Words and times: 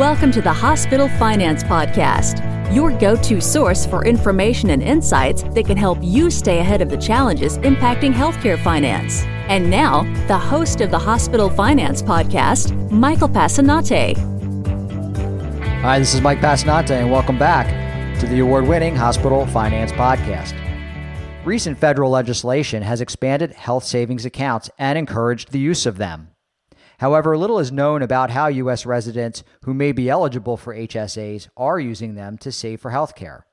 Welcome 0.00 0.32
to 0.32 0.40
the 0.40 0.50
Hospital 0.50 1.10
Finance 1.18 1.62
Podcast, 1.62 2.42
your 2.74 2.90
go 2.90 3.16
to 3.16 3.38
source 3.38 3.84
for 3.84 4.02
information 4.06 4.70
and 4.70 4.82
insights 4.82 5.42
that 5.42 5.66
can 5.66 5.76
help 5.76 5.98
you 6.00 6.30
stay 6.30 6.60
ahead 6.60 6.80
of 6.80 6.88
the 6.88 6.96
challenges 6.96 7.58
impacting 7.58 8.10
healthcare 8.10 8.58
finance. 8.64 9.24
And 9.50 9.68
now, 9.68 10.04
the 10.26 10.38
host 10.38 10.80
of 10.80 10.90
the 10.90 10.98
Hospital 10.98 11.50
Finance 11.50 12.00
Podcast, 12.00 12.90
Michael 12.90 13.28
Passanante. 13.28 14.16
Hi, 15.82 15.98
this 15.98 16.14
is 16.14 16.22
Mike 16.22 16.38
Passanante, 16.38 16.92
and 16.92 17.10
welcome 17.10 17.38
back 17.38 17.66
to 18.20 18.26
the 18.26 18.38
award 18.38 18.66
winning 18.66 18.96
Hospital 18.96 19.44
Finance 19.48 19.92
Podcast. 19.92 20.54
Recent 21.44 21.76
federal 21.76 22.10
legislation 22.10 22.82
has 22.82 23.02
expanded 23.02 23.52
health 23.52 23.84
savings 23.84 24.24
accounts 24.24 24.70
and 24.78 24.96
encouraged 24.96 25.52
the 25.52 25.58
use 25.58 25.84
of 25.84 25.98
them. 25.98 26.30
However, 27.00 27.34
little 27.34 27.58
is 27.58 27.72
known 27.72 28.02
about 28.02 28.28
how 28.28 28.48
U.S. 28.48 28.84
residents 28.84 29.42
who 29.64 29.72
may 29.72 29.90
be 29.90 30.10
eligible 30.10 30.58
for 30.58 30.74
HSAs 30.74 31.48
are 31.56 31.80
using 31.80 32.14
them 32.14 32.36
to 32.36 32.52
save 32.52 32.82
for 32.82 32.90
health 32.90 33.14
care. 33.14 33.46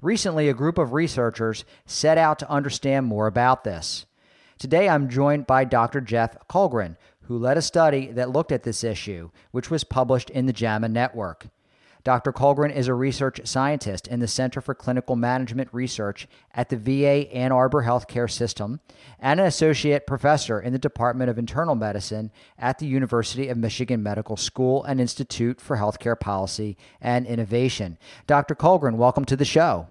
Recently, 0.00 0.48
a 0.48 0.54
group 0.54 0.78
of 0.78 0.92
researchers 0.92 1.64
set 1.84 2.16
out 2.16 2.38
to 2.38 2.48
understand 2.48 3.06
more 3.06 3.26
about 3.26 3.64
this. 3.64 4.06
Today, 4.56 4.88
I'm 4.88 5.08
joined 5.08 5.48
by 5.48 5.64
Dr. 5.64 6.00
Jeff 6.00 6.36
Kullgren, 6.48 6.96
who 7.22 7.36
led 7.36 7.56
a 7.56 7.62
study 7.62 8.06
that 8.12 8.30
looked 8.30 8.52
at 8.52 8.62
this 8.62 8.84
issue, 8.84 9.30
which 9.50 9.68
was 9.68 9.82
published 9.82 10.30
in 10.30 10.46
the 10.46 10.52
JAMA 10.52 10.90
Network. 10.90 11.48
Dr. 12.02 12.32
Kullgren 12.32 12.74
is 12.74 12.88
a 12.88 12.94
research 12.94 13.46
scientist 13.46 14.06
in 14.06 14.20
the 14.20 14.28
Center 14.28 14.60
for 14.60 14.74
Clinical 14.74 15.16
Management 15.16 15.68
Research 15.72 16.26
at 16.54 16.70
the 16.70 16.76
VA 16.76 17.30
Ann 17.32 17.52
Arbor 17.52 17.82
Healthcare 17.82 18.30
System 18.30 18.80
and 19.18 19.38
an 19.38 19.46
associate 19.46 20.06
professor 20.06 20.60
in 20.60 20.72
the 20.72 20.78
Department 20.78 21.28
of 21.28 21.38
Internal 21.38 21.74
Medicine 21.74 22.30
at 22.58 22.78
the 22.78 22.86
University 22.86 23.48
of 23.48 23.58
Michigan 23.58 24.02
Medical 24.02 24.36
School 24.36 24.82
and 24.84 25.00
Institute 25.00 25.60
for 25.60 25.76
Healthcare 25.76 26.18
Policy 26.18 26.78
and 27.00 27.26
Innovation. 27.26 27.98
Dr. 28.26 28.54
Kullgren, 28.54 28.96
welcome 28.96 29.26
to 29.26 29.36
the 29.36 29.44
show. 29.44 29.86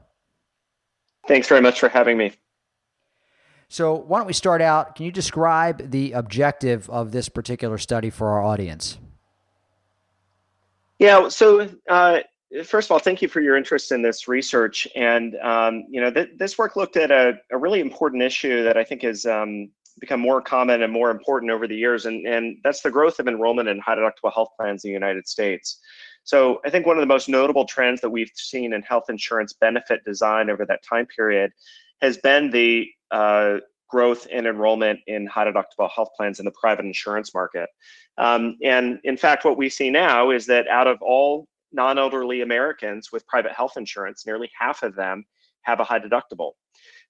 Thanks 1.28 1.48
very 1.48 1.62
much 1.62 1.80
for 1.80 1.90
having 1.90 2.18
me. 2.18 2.34
So, 3.72 3.94
why 3.94 4.18
don't 4.18 4.26
we 4.26 4.34
start 4.34 4.64
out? 4.64 4.96
Can 4.96 5.06
you 5.06 5.12
describe 5.12 5.92
the 5.92 6.14
objective 6.14 6.90
of 6.90 7.12
this 7.12 7.30
particular 7.30 7.78
study 7.78 8.10
for 8.10 8.30
our 8.30 8.44
audience? 8.44 8.98
Yeah, 11.00 11.30
so 11.30 11.69
uh, 11.89 12.19
first 12.66 12.88
of 12.88 12.92
all, 12.92 13.00
thank 13.00 13.22
you 13.22 13.30
for 13.30 13.42
your 13.42 13.55
interest 13.55 13.92
in 13.92 14.02
this 14.02 14.28
research. 14.28 14.88
And, 14.95 15.36
um, 15.38 15.86
you 15.89 16.02
know, 16.02 16.11
th- 16.11 16.31
this 16.38 16.58
work 16.58 16.75
looked 16.75 16.97
at 16.97 17.09
a, 17.09 17.39
a, 17.52 17.58
really 17.58 17.80
important 17.80 18.22
issue 18.22 18.64
that 18.64 18.75
I 18.75 18.83
think 18.83 19.03
has 19.03 19.25
um, 19.25 19.70
become 20.00 20.20
more 20.20 20.42
common 20.42 20.81
and 20.81 20.92
more 20.92 21.09
important 21.09 21.52
over 21.52 21.67
the 21.67 21.75
years, 21.75 22.05
and, 22.05 22.27
and 22.27 22.58
that's 22.64 22.81
the 22.81 22.92
growth 22.92 23.20
of 23.20 23.27
enrollment 23.27 23.70
in 23.70 23.80
high 23.80 23.95
deductible 23.95 24.33
health 24.33 24.50
plans 24.58 24.83
in 24.83 24.89
the 24.89 24.94
United 24.94 25.27
States. 25.27 25.80
So 26.23 26.59
I 26.66 26.70
think 26.70 26.86
one 26.86 26.97
of 26.97 27.02
the 27.02 27.08
most 27.08 27.30
notable 27.30 27.66
trends 27.66 28.02
that 28.02 28.09
we've 28.09 28.31
seen 28.36 28.73
in 28.73 28.81
health 28.81 29.05
insurance 29.09 29.53
benefit 29.53 30.03
design 30.05 30.50
over 30.50 30.66
that 30.66 30.83
time 30.83 31.05
period 31.05 31.52
has 32.02 32.17
been 32.17 32.52
the 32.52 32.88
uh, 33.11 33.58
growth 33.90 34.28
in 34.28 34.45
enrollment 34.45 35.00
in 35.08 35.26
high 35.26 35.45
deductible 35.45 35.90
health 35.94 36.09
plans 36.16 36.40
in 36.40 36.45
the 36.45 36.52
private 36.52 36.86
insurance 36.86 37.34
market. 37.34 37.70
Um, 38.18 38.58
and 38.64 39.00
in 39.04 39.18
fact, 39.18 39.44
what 39.45 39.58
we 39.58 39.70
see 39.70 39.90
now 39.90 40.30
is 40.30 40.45
that 40.45 40.68
out 40.68 40.88
of 40.88 41.02
all 41.02 41.48
non 41.72 41.98
elderly 41.98 42.42
Americans 42.42 43.12
with 43.12 43.28
private 43.28 43.52
health 43.52 43.73
insurance, 43.78 44.26
nearly 44.26 44.50
half 44.58 44.84
of 44.84 44.95
them 44.95 45.26
have 45.64 45.80
a 45.80 45.84
high 45.84 46.00
deductible. 46.00 46.52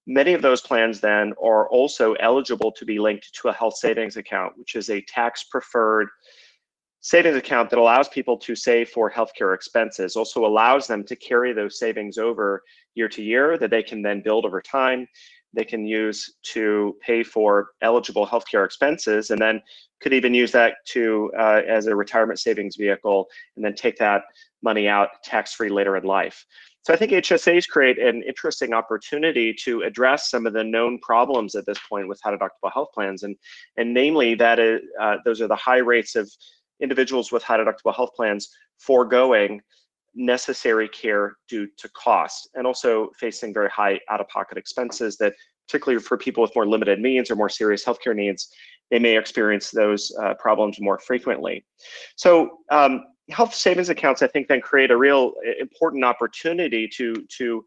Many 0.08 0.34
of 0.34 0.42
those 0.42 0.62
plans 0.62 1.00
then 1.02 1.34
are 1.44 1.70
also 1.70 2.14
eligible 2.14 2.72
to 2.72 2.86
be 2.86 2.98
linked 2.98 3.34
to 3.36 3.50
a 3.50 3.54
health 3.54 3.76
savings 3.76 4.18
account, 4.18 4.58
which 4.58 4.76
is 4.76 4.90
a 4.90 5.02
tax 5.02 5.44
preferred 5.44 6.08
savings 7.02 7.38
account 7.38 7.70
that 7.70 7.80
allows 7.80 8.10
people 8.10 8.38
to 8.38 8.56
save 8.56 8.90
for 8.90 9.10
healthcare 9.10 9.54
expenses, 9.54 10.16
also 10.16 10.46
allows 10.46 10.88
them 10.88 11.04
to 11.04 11.16
carry 11.16 11.54
those 11.54 11.80
savings 11.80 12.18
over 12.18 12.64
year 12.96 13.08
to 13.08 13.22
year 13.22 13.58
that 13.58 13.70
they 13.70 13.84
can 13.84 14.02
then 14.02 14.22
build 14.22 14.46
over 14.46 14.62
time 14.62 15.08
they 15.54 15.64
can 15.64 15.86
use 15.86 16.36
to 16.54 16.96
pay 17.02 17.24
for 17.24 17.70
eligible 17.82 18.26
healthcare 18.26 18.66
expenses, 18.66 19.32
and 19.32 19.42
then 19.42 19.62
could 20.02 20.14
even 20.14 20.34
use 20.34 20.52
that 20.52 20.76
to 20.86 21.32
uh, 21.38 21.62
as 21.68 21.88
a 21.88 21.96
retirement 21.96 22.40
savings 22.40 22.76
vehicle, 22.76 23.28
and 23.56 23.66
then 23.66 23.76
take 23.76 23.98
that 23.98 24.24
money 24.62 24.88
out 24.88 25.10
tax-free 25.24 25.70
later 25.70 25.98
in 25.98 26.04
life. 26.04 26.46
So 26.84 26.94
I 26.94 26.98
think 26.98 27.12
HSAs 27.12 27.68
create 27.68 28.00
an 28.00 28.24
interesting 28.24 28.74
opportunity 28.74 29.54
to 29.64 29.82
address 29.82 30.30
some 30.30 30.46
of 30.46 30.54
the 30.54 30.64
known 30.64 30.98
problems 31.00 31.56
at 31.56 31.66
this 31.66 31.80
point 31.90 32.08
with 32.08 32.20
high 32.24 32.36
deductible 32.36 32.72
health 32.74 32.90
plans, 32.94 33.24
and 33.24 33.36
and 33.78 33.94
namely 33.94 34.36
that 34.36 34.60
is, 34.60 34.82
uh, 35.02 35.18
those 35.26 35.42
are 35.42 35.48
the 35.48 35.56
high 35.56 35.78
rates 35.78 36.16
of 36.16 36.32
individuals 36.80 37.32
with 37.32 37.44
high 37.44 37.58
deductible 37.58 37.96
health 37.96 38.12
plans 38.16 38.50
foregoing 38.78 39.62
necessary 40.16 40.88
care 40.90 41.38
due 41.48 41.68
to 41.78 41.90
cost 41.90 42.50
and 42.56 42.66
also 42.66 43.10
facing 43.20 43.54
very 43.54 43.70
high 43.70 44.00
out-of-pocket 44.10 44.58
expenses 44.58 45.18
that 45.18 45.34
particularly 45.70 46.02
for 46.02 46.18
people 46.18 46.42
with 46.42 46.54
more 46.56 46.68
limited 46.68 47.00
means 47.00 47.30
or 47.30 47.36
more 47.36 47.50
serious 47.50 47.86
healthcare 47.86 48.16
needs 48.16 48.50
they 48.90 48.98
may 48.98 49.16
experience 49.16 49.70
those 49.70 50.12
uh, 50.22 50.34
problems 50.36 50.82
more 50.82 50.98
frequently 51.00 51.64
so 52.16 52.58
um, 52.72 53.06
health 53.30 53.54
savings 53.54 53.90
accounts 53.90 54.22
i 54.22 54.28
think 54.28 54.48
then 54.48 54.62
create 54.62 54.90
a 54.90 54.98
real 54.98 55.34
important 55.60 56.04
opportunity 56.04 56.88
to 56.88 57.14
to 57.30 57.64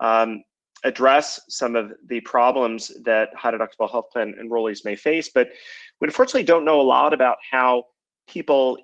um, 0.00 0.42
address 0.84 1.40
some 1.48 1.74
of 1.74 1.92
the 2.08 2.20
problems 2.20 2.92
that 3.02 3.30
high 3.34 3.50
deductible 3.50 3.90
health 3.90 4.10
plan 4.12 4.34
enrollees 4.42 4.84
may 4.84 4.94
face 4.94 5.30
but 5.34 5.48
we 6.00 6.06
unfortunately 6.06 6.42
don't 6.42 6.64
know 6.64 6.80
a 6.80 6.82
lot 6.82 7.14
about 7.14 7.38
how 7.50 7.82
people 8.28 8.76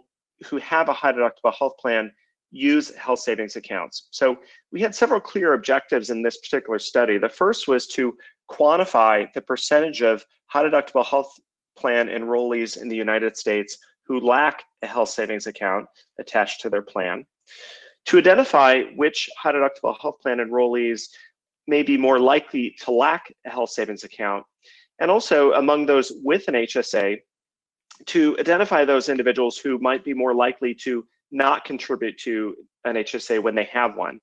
who 0.47 0.57
have 0.57 0.89
a 0.89 0.93
high 0.93 1.13
deductible 1.13 1.55
health 1.55 1.77
plan 1.79 2.11
use 2.53 2.95
health 2.95 3.19
savings 3.19 3.57
accounts. 3.57 4.09
So 4.11 4.37
we 4.71 4.81
had 4.81 4.95
several 4.95 5.21
clear 5.21 5.55
objectives 5.55 6.11
in 6.11 6.23
this 6.23 6.37
particular 6.39 6.79
study. 6.79 7.19
The 7.19 7.29
first 7.29 7.67
was 7.67 7.87
to 7.89 8.17
quantify 8.51 9.33
the 9.33 9.41
percentage 9.41 10.03
of 10.03 10.25
high 10.47 10.65
deductible 10.65 11.05
health 11.05 11.33
plan 11.77 12.09
enrollees 12.09 12.81
in 12.81 12.89
the 12.89 12.97
United 12.97 13.37
States 13.37 13.79
who 14.07 14.21
lack 14.21 14.65
a 14.83 14.87
health 14.87 15.09
savings 15.09 15.47
account 15.47 15.87
attached 16.19 16.61
to 16.61 16.71
their 16.71 16.83
plan, 16.83 17.25
to 18.07 18.19
identify 18.19 18.83
which 18.97 19.31
high 19.39 19.53
deductible 19.53 19.97
health 20.01 20.17
plan 20.21 20.39
enrollees 20.39 21.03
may 21.67 21.83
be 21.83 21.97
more 21.97 22.19
likely 22.19 22.75
to 22.81 22.91
lack 22.91 23.33
a 23.47 23.51
health 23.51 23.71
savings 23.71 24.05
account, 24.05 24.45
and 25.01 25.11
also 25.11 25.53
among 25.53 25.87
those 25.87 26.13
with 26.23 26.49
an 26.49 26.55
HSA, 26.55 27.19
to 28.07 28.37
identify 28.41 28.85
those 28.85 29.09
individuals 29.09 29.59
who 29.59 29.79
might 29.79 30.05
be 30.05 30.13
more 30.13 30.35
likely 30.35 30.75
to 30.75 31.07
not 31.31 31.65
contribute 31.65 32.19
to 32.19 32.55
an 32.85 32.97
HSA 32.97 33.43
when 33.43 33.55
they 33.55 33.65
have 33.65 33.97
one. 33.97 34.21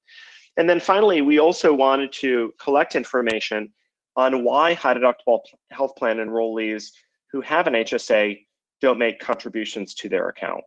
And 0.58 0.70
then 0.70 0.80
finally, 0.80 1.22
we 1.22 1.40
also 1.40 1.74
wanted 1.74 2.12
to 2.14 2.54
collect 2.60 2.96
information 2.96 3.72
on 4.20 4.44
why 4.44 4.74
high 4.74 4.94
deductible 4.94 5.40
health 5.72 5.96
plan 5.96 6.18
enrollees 6.18 6.92
who 7.32 7.40
have 7.40 7.68
an 7.68 7.74
HSA 7.74 8.46
don't 8.82 9.00
make 9.00 9.20
contributions 9.20 9.94
to 9.94 10.10
their 10.10 10.28
account. 10.28 10.62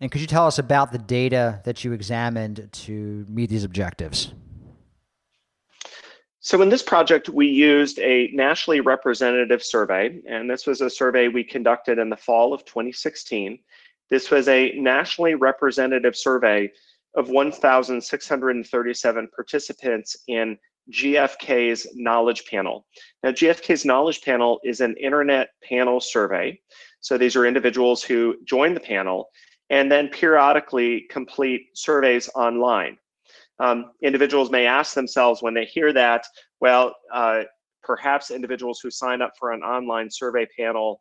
And 0.00 0.12
could 0.12 0.20
you 0.20 0.28
tell 0.28 0.46
us 0.46 0.60
about 0.60 0.92
the 0.92 0.98
data 0.98 1.60
that 1.64 1.82
you 1.82 1.92
examined 1.92 2.68
to 2.70 3.26
meet 3.28 3.50
these 3.50 3.64
objectives? 3.64 4.32
So 6.38 6.62
in 6.62 6.68
this 6.68 6.84
project, 6.84 7.28
we 7.28 7.48
used 7.48 7.98
a 7.98 8.30
nationally 8.32 8.80
representative 8.80 9.64
survey, 9.64 10.20
and 10.28 10.48
this 10.48 10.64
was 10.64 10.80
a 10.80 10.88
survey 10.88 11.26
we 11.26 11.42
conducted 11.42 11.98
in 11.98 12.08
the 12.08 12.16
fall 12.16 12.54
of 12.54 12.64
2016. 12.64 13.58
This 14.10 14.30
was 14.30 14.46
a 14.46 14.72
nationally 14.76 15.34
representative 15.34 16.16
survey 16.16 16.70
of 17.16 17.30
1,637 17.30 19.28
participants 19.34 20.16
in 20.28 20.56
GFK's 20.92 21.86
Knowledge 21.94 22.44
Panel. 22.46 22.86
Now, 23.22 23.30
GFK's 23.30 23.84
Knowledge 23.84 24.22
Panel 24.22 24.60
is 24.64 24.80
an 24.80 24.96
internet 24.96 25.50
panel 25.62 26.00
survey. 26.00 26.58
So 27.00 27.18
these 27.18 27.36
are 27.36 27.46
individuals 27.46 28.02
who 28.02 28.36
join 28.44 28.74
the 28.74 28.80
panel 28.80 29.28
and 29.70 29.90
then 29.92 30.08
periodically 30.08 31.06
complete 31.10 31.66
surveys 31.74 32.28
online 32.34 32.98
um, 33.60 33.92
individuals 34.02 34.50
may 34.50 34.66
ask 34.66 34.94
themselves 34.94 35.42
when 35.42 35.54
they 35.54 35.64
hear 35.64 35.92
that, 35.92 36.24
well, 36.60 36.94
uh, 37.12 37.42
perhaps 37.82 38.30
individuals 38.30 38.80
who 38.80 38.90
sign 38.90 39.22
up 39.22 39.32
for 39.38 39.52
an 39.52 39.62
online 39.62 40.10
survey 40.10 40.46
panel 40.56 41.00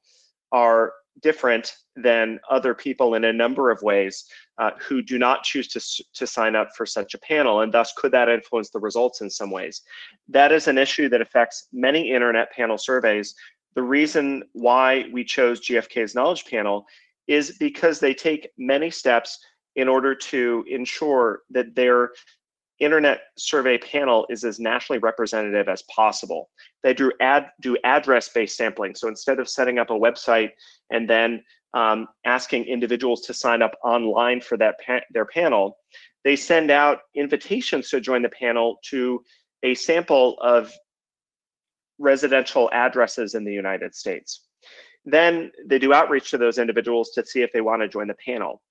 are 0.52 0.94
different 1.22 1.74
than 1.96 2.40
other 2.50 2.74
people 2.74 3.16
in 3.16 3.24
a 3.26 3.34
number 3.34 3.72
of 3.72 3.82
ways 3.82 4.26
uh, 4.58 4.72
who 4.80 5.02
do 5.02 5.18
not 5.18 5.44
choose 5.44 5.68
to, 5.68 6.04
to 6.14 6.28
sign 6.28 6.56
up 6.56 6.70
for 6.76 6.86
such 6.86 7.14
a 7.14 7.20
panel, 7.20 7.62
and 7.62 7.74
thus 7.74 7.94
could 7.98 8.12
that 8.12 8.30
influence 8.30 8.70
the 8.70 8.80
results 8.80 9.22
in 9.22 9.30
some 9.30 9.52
ways? 9.52 9.82
That 10.28 10.52
is 10.52 10.68
an 10.68 10.78
issue 10.78 11.10
that 11.10 11.22
affects 11.22 11.68
many 11.72 12.12
internet 12.12 12.52
panel 12.52 12.78
surveys. 12.78 13.36
The 13.76 13.84
reason 13.84 14.44
why 14.54 15.06
we 15.12 15.24
chose 15.24 15.62
GFK's 15.62 16.16
Knowledge 16.16 16.46
Panel 16.46 16.86
is 17.28 17.58
because 17.60 18.00
they 18.00 18.14
take 18.14 18.50
many 18.58 18.90
steps 18.90 19.38
in 19.76 19.88
order 19.88 20.16
to 20.16 20.66
ensure 20.68 21.42
that 21.52 21.76
their 21.76 22.12
internet 22.80 23.22
survey 23.38 23.78
panel 23.78 24.26
is 24.30 24.44
as 24.44 24.60
nationally 24.60 25.00
representative 25.00 25.68
as 25.68 25.84
possible. 25.84 26.50
They 26.84 26.94
do 26.94 27.12
ad 27.20 27.48
do 27.62 27.78
address-based 27.84 28.56
sampling. 28.56 28.96
So 28.96 29.08
instead 29.08 29.40
of 29.40 29.50
setting 29.50 29.80
up 29.80 29.90
a 29.90 29.94
website 29.94 30.52
and 30.92 31.10
then 31.10 31.44
um, 31.74 32.08
asking 32.26 32.66
individuals 32.66 33.22
to 33.22 33.34
sign 33.34 33.62
up 33.62 33.74
online 33.84 34.42
for 34.42 34.58
that 34.58 34.76
pa- 34.86 35.02
their 35.12 35.26
panel, 35.26 35.78
they 36.24 36.36
send 36.36 36.72
out 36.72 37.00
invitations 37.16 37.90
to 37.90 38.00
join 38.00 38.22
the 38.22 38.30
panel 38.30 38.78
to 38.90 39.24
a 39.64 39.74
sample 39.74 40.38
of 40.42 40.74
residential 42.00 42.70
addresses 42.74 43.34
in 43.34 43.44
the 43.44 43.54
United 43.54 43.96
States. 43.96 44.44
Then 45.06 45.52
they 45.66 45.80
do 45.80 45.94
outreach 45.94 46.32
to 46.32 46.38
those 46.38 46.58
individuals 46.58 47.12
to 47.12 47.26
see 47.26 47.42
if 47.42 47.52
they 47.54 47.62
want 47.62 47.82
to 47.82 47.88
join 47.88 48.08
the 48.08 48.16
panel. 48.26 48.62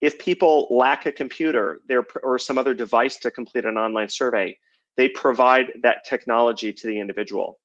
If 0.00 0.18
people 0.18 0.68
lack 0.70 1.06
a 1.06 1.12
computer 1.12 1.80
or 2.22 2.38
some 2.38 2.58
other 2.58 2.74
device 2.74 3.16
to 3.18 3.30
complete 3.30 3.64
an 3.64 3.78
online 3.78 4.08
survey, 4.08 4.58
they 4.96 5.08
provide 5.08 5.72
that 5.82 6.04
technology 6.04 6.72
to 6.72 6.86
the 6.86 6.98
individual. 6.98 7.58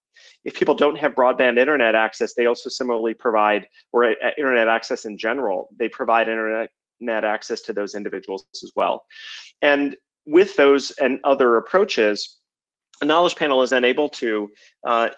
If 0.44 0.54
people 0.56 0.75
don't 0.75 0.98
have 0.98 1.16
broadband 1.16 1.57
internet 1.57 1.95
access, 1.95 2.33
they 2.33 2.45
also 2.45 2.69
similarly 2.69 3.13
provide, 3.13 3.68
or 3.92 4.06
uh, 4.06 4.16
internet 4.38 4.68
access 4.68 5.06
in 5.06 5.18
general, 5.18 5.69
they 5.78 5.89
provide 5.89 6.28
internet 6.28 6.69
access 7.24 7.62
to 7.62 7.74
those 7.74 7.95
individuals 7.95 8.45
as 8.54 8.72
well. 8.75 9.06
And 9.62 9.95
with 10.25 10.56
those 10.56 10.92
and 10.92 11.19
other 11.24 11.57
approaches, 11.57 12.38
a 13.01 13.06
knowledge 13.06 13.36
panel 13.36 13.63
is 13.63 13.72
then 13.72 13.83
able 13.83 14.10
to 14.10 14.50
uh, 14.86 15.10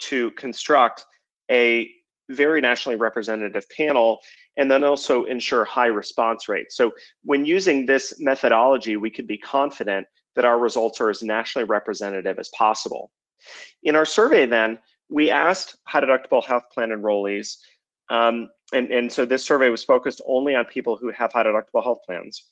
to 0.00 0.30
construct 0.32 1.06
a 1.50 1.90
very 2.28 2.60
nationally 2.60 2.96
representative 2.96 3.64
panel 3.70 4.18
and 4.56 4.70
then 4.70 4.84
also 4.84 5.24
ensure 5.24 5.64
high 5.64 5.86
response 5.86 6.48
rates. 6.48 6.76
So 6.76 6.92
when 7.24 7.44
using 7.44 7.86
this 7.86 8.14
methodology, 8.18 8.96
we 8.96 9.10
could 9.10 9.26
be 9.26 9.38
confident 9.38 10.06
that 10.34 10.44
our 10.44 10.58
results 10.58 11.00
are 11.00 11.10
as 11.10 11.22
nationally 11.22 11.64
representative 11.64 12.38
as 12.38 12.48
possible. 12.50 13.10
In 13.82 13.96
our 13.96 14.04
survey 14.04 14.46
then, 14.46 14.78
we 15.08 15.30
asked 15.30 15.76
high 15.84 16.00
deductible 16.00 16.44
health 16.44 16.64
plan 16.72 16.90
enrollees, 16.90 17.56
um, 18.08 18.48
and, 18.72 18.90
and 18.90 19.12
so 19.12 19.24
this 19.24 19.44
survey 19.44 19.68
was 19.68 19.84
focused 19.84 20.22
only 20.26 20.54
on 20.54 20.64
people 20.64 20.96
who 20.96 21.10
have 21.10 21.32
high 21.32 21.44
deductible 21.44 21.82
health 21.82 21.98
plans. 22.06 22.44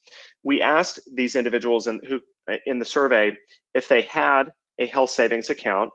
We 0.43 0.61
asked 0.61 1.01
these 1.15 1.37
individuals 1.37 1.87
in, 1.87 2.01
who, 2.07 2.21
in 2.67 2.79
the 2.79 2.85
survey 2.85 3.37
if 3.75 3.89
they 3.89 4.03
had 4.03 4.53
a 4.79 4.87
health 4.87 5.11
savings 5.11 5.51
account, 5.51 5.91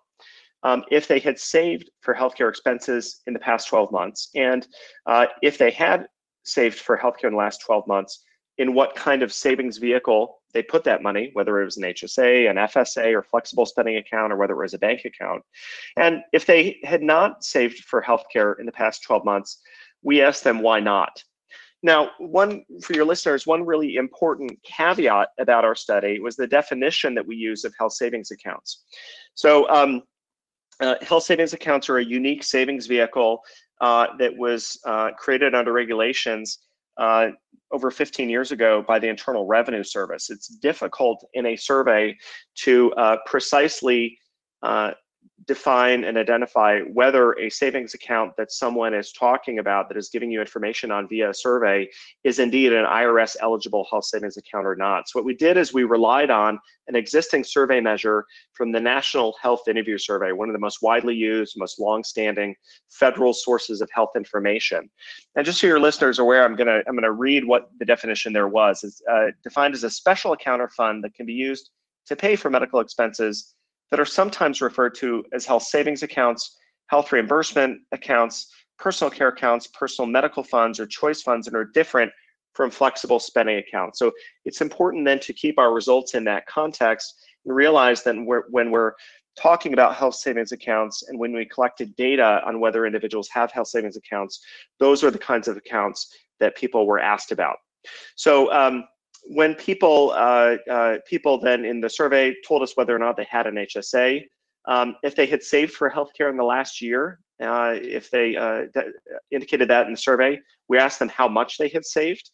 um, 0.65 0.83
if 0.89 1.07
they 1.07 1.19
had 1.19 1.39
saved 1.39 1.91
for 2.01 2.15
healthcare 2.15 2.49
expenses 2.49 3.21
in 3.27 3.33
the 3.33 3.39
past 3.39 3.67
12 3.67 3.91
months, 3.91 4.29
and 4.33 4.67
uh, 5.05 5.27
if 5.43 5.59
they 5.59 5.69
had 5.69 6.07
saved 6.43 6.79
for 6.79 6.97
healthcare 6.97 7.25
in 7.25 7.33
the 7.33 7.37
last 7.37 7.61
12 7.61 7.87
months, 7.87 8.23
in 8.57 8.73
what 8.73 8.95
kind 8.95 9.21
of 9.21 9.31
savings 9.31 9.77
vehicle 9.77 10.41
they 10.53 10.63
put 10.63 10.83
that 10.85 11.03
money, 11.03 11.29
whether 11.33 11.61
it 11.61 11.65
was 11.65 11.77
an 11.77 11.83
HSA, 11.83 12.49
an 12.49 12.55
FSA, 12.55 13.13
or 13.13 13.21
flexible 13.21 13.65
spending 13.65 13.97
account, 13.97 14.33
or 14.33 14.37
whether 14.37 14.53
it 14.53 14.63
was 14.63 14.73
a 14.73 14.79
bank 14.79 15.01
account. 15.05 15.43
And 15.97 16.21
if 16.33 16.47
they 16.47 16.79
had 16.83 17.03
not 17.03 17.43
saved 17.43 17.83
for 17.83 18.01
healthcare 18.01 18.57
in 18.59 18.65
the 18.65 18.71
past 18.71 19.03
12 19.03 19.23
months, 19.23 19.61
we 20.01 20.21
asked 20.21 20.43
them 20.43 20.61
why 20.61 20.79
not. 20.79 21.21
Now, 21.83 22.09
one 22.17 22.63
for 22.81 22.93
your 22.93 23.05
listeners, 23.05 23.45
one 23.45 23.63
really 23.63 23.97
important 23.97 24.51
caveat 24.63 25.27
about 25.37 25.65
our 25.65 25.75
study 25.75 26.19
was 26.19 26.35
the 26.35 26.47
definition 26.47 27.13
that 27.13 27.27
we 27.27 27.35
use 27.35 27.63
of 27.65 27.75
health 27.77 27.93
savings 27.93 28.31
accounts. 28.31 28.85
So, 29.35 29.69
um, 29.69 30.01
uh, 30.81 30.95
health 31.01 31.23
savings 31.23 31.53
accounts 31.53 31.89
are 31.89 31.97
a 31.97 32.05
unique 32.05 32.43
savings 32.43 32.87
vehicle 32.87 33.41
uh, 33.81 34.07
that 34.19 34.35
was 34.37 34.79
uh, 34.85 35.11
created 35.17 35.55
under 35.55 35.73
regulations 35.73 36.59
uh, 36.97 37.27
over 37.71 37.91
15 37.91 38.29
years 38.29 38.51
ago 38.51 38.83
by 38.87 38.99
the 38.99 39.07
Internal 39.07 39.45
Revenue 39.45 39.83
Service. 39.83 40.29
It's 40.29 40.47
difficult 40.47 41.25
in 41.33 41.47
a 41.47 41.55
survey 41.55 42.15
to 42.59 42.93
uh, 42.93 43.17
precisely 43.25 44.17
uh, 44.63 44.91
define 45.47 46.05
and 46.05 46.17
identify 46.17 46.79
whether 46.81 47.33
a 47.33 47.49
savings 47.49 47.93
account 47.93 48.31
that 48.37 48.51
someone 48.51 48.93
is 48.93 49.11
talking 49.11 49.59
about 49.59 49.89
that 49.89 49.97
is 49.97 50.09
giving 50.09 50.31
you 50.31 50.39
information 50.39 50.91
on 50.91 51.07
via 51.09 51.29
a 51.29 51.33
survey 51.33 51.87
is 52.23 52.39
indeed 52.39 52.71
an 52.71 52.85
IRS 52.85 53.35
eligible 53.41 53.85
health 53.91 54.05
savings 54.05 54.37
account 54.37 54.65
or 54.65 54.75
not. 54.75 55.09
So 55.09 55.19
what 55.19 55.25
we 55.25 55.35
did 55.35 55.57
is 55.57 55.73
we 55.73 55.83
relied 55.83 56.29
on 56.29 56.57
an 56.87 56.95
existing 56.95 57.43
survey 57.43 57.81
measure 57.81 58.25
from 58.53 58.71
the 58.71 58.79
National 58.79 59.35
Health 59.41 59.67
Interview 59.67 59.97
Survey, 59.97 60.31
one 60.31 60.47
of 60.47 60.53
the 60.53 60.59
most 60.59 60.81
widely 60.81 61.15
used, 61.15 61.55
most 61.57 61.79
long-standing 61.79 62.55
federal 62.89 63.33
sources 63.33 63.81
of 63.81 63.89
health 63.91 64.11
information. 64.15 64.89
And 65.35 65.45
just 65.45 65.59
so 65.59 65.67
your 65.67 65.79
listeners 65.79 66.17
are 66.17 66.23
aware, 66.23 66.45
I'm 66.45 66.55
gonna 66.55 66.81
I'm 66.87 66.95
gonna 66.95 67.11
read 67.11 67.45
what 67.45 67.69
the 67.77 67.85
definition 67.85 68.31
there 68.31 68.47
was. 68.47 68.83
It's 68.83 69.01
uh, 69.11 69.27
defined 69.43 69.73
as 69.73 69.83
a 69.83 69.89
special 69.89 70.31
account 70.31 70.61
or 70.61 70.69
fund 70.69 71.03
that 71.03 71.13
can 71.13 71.25
be 71.25 71.33
used 71.33 71.71
to 72.07 72.15
pay 72.15 72.35
for 72.35 72.49
medical 72.49 72.79
expenses 72.79 73.54
that 73.91 73.99
are 73.99 74.05
sometimes 74.05 74.61
referred 74.61 74.95
to 74.95 75.23
as 75.33 75.45
health 75.45 75.63
savings 75.63 76.03
accounts, 76.03 76.57
health 76.87 77.11
reimbursement 77.11 77.81
accounts, 77.91 78.51
personal 78.77 79.11
care 79.11 79.29
accounts, 79.29 79.67
personal 79.67 80.09
medical 80.09 80.43
funds, 80.43 80.79
or 80.79 80.85
choice 80.85 81.21
funds, 81.21 81.47
and 81.47 81.55
are 81.55 81.65
different 81.65 82.11
from 82.53 82.71
flexible 82.71 83.19
spending 83.19 83.57
accounts. 83.57 83.99
So 83.99 84.11
it's 84.45 84.61
important 84.61 85.05
then 85.05 85.19
to 85.19 85.33
keep 85.33 85.59
our 85.59 85.73
results 85.73 86.13
in 86.13 86.23
that 86.25 86.45
context 86.47 87.13
and 87.45 87.55
realize 87.55 88.03
that 88.03 88.15
we're, 88.17 88.43
when 88.49 88.71
we're 88.71 88.93
talking 89.37 89.73
about 89.73 89.95
health 89.95 90.15
savings 90.15 90.53
accounts 90.53 91.03
and 91.07 91.19
when 91.19 91.33
we 91.33 91.45
collected 91.45 91.95
data 91.97 92.41
on 92.45 92.61
whether 92.61 92.85
individuals 92.85 93.27
have 93.29 93.51
health 93.51 93.67
savings 93.67 93.97
accounts, 93.97 94.39
those 94.79 95.03
are 95.03 95.11
the 95.11 95.19
kinds 95.19 95.47
of 95.47 95.57
accounts 95.57 96.13
that 96.39 96.55
people 96.55 96.87
were 96.87 96.99
asked 96.99 97.31
about. 97.31 97.57
So 98.15 98.51
um, 98.51 98.85
when 99.27 99.55
people 99.55 100.11
uh, 100.15 100.57
uh, 100.69 100.97
people 101.07 101.39
then 101.39 101.65
in 101.65 101.81
the 101.81 101.89
survey 101.89 102.35
told 102.47 102.61
us 102.61 102.75
whether 102.75 102.95
or 102.95 102.99
not 102.99 103.17
they 103.17 103.27
had 103.29 103.47
an 103.47 103.55
HSA, 103.55 104.23
um, 104.67 104.95
if 105.03 105.15
they 105.15 105.25
had 105.25 105.43
saved 105.43 105.73
for 105.73 105.89
healthcare 105.89 106.29
in 106.29 106.37
the 106.37 106.43
last 106.43 106.81
year, 106.81 107.19
uh, 107.41 107.73
if 107.75 108.09
they 108.09 108.35
uh, 108.35 108.63
indicated 109.31 109.69
that 109.69 109.87
in 109.87 109.93
the 109.93 109.97
survey, 109.97 110.39
we 110.67 110.77
asked 110.77 110.99
them 110.99 111.09
how 111.09 111.27
much 111.27 111.57
they 111.57 111.69
had 111.69 111.85
saved 111.85 112.31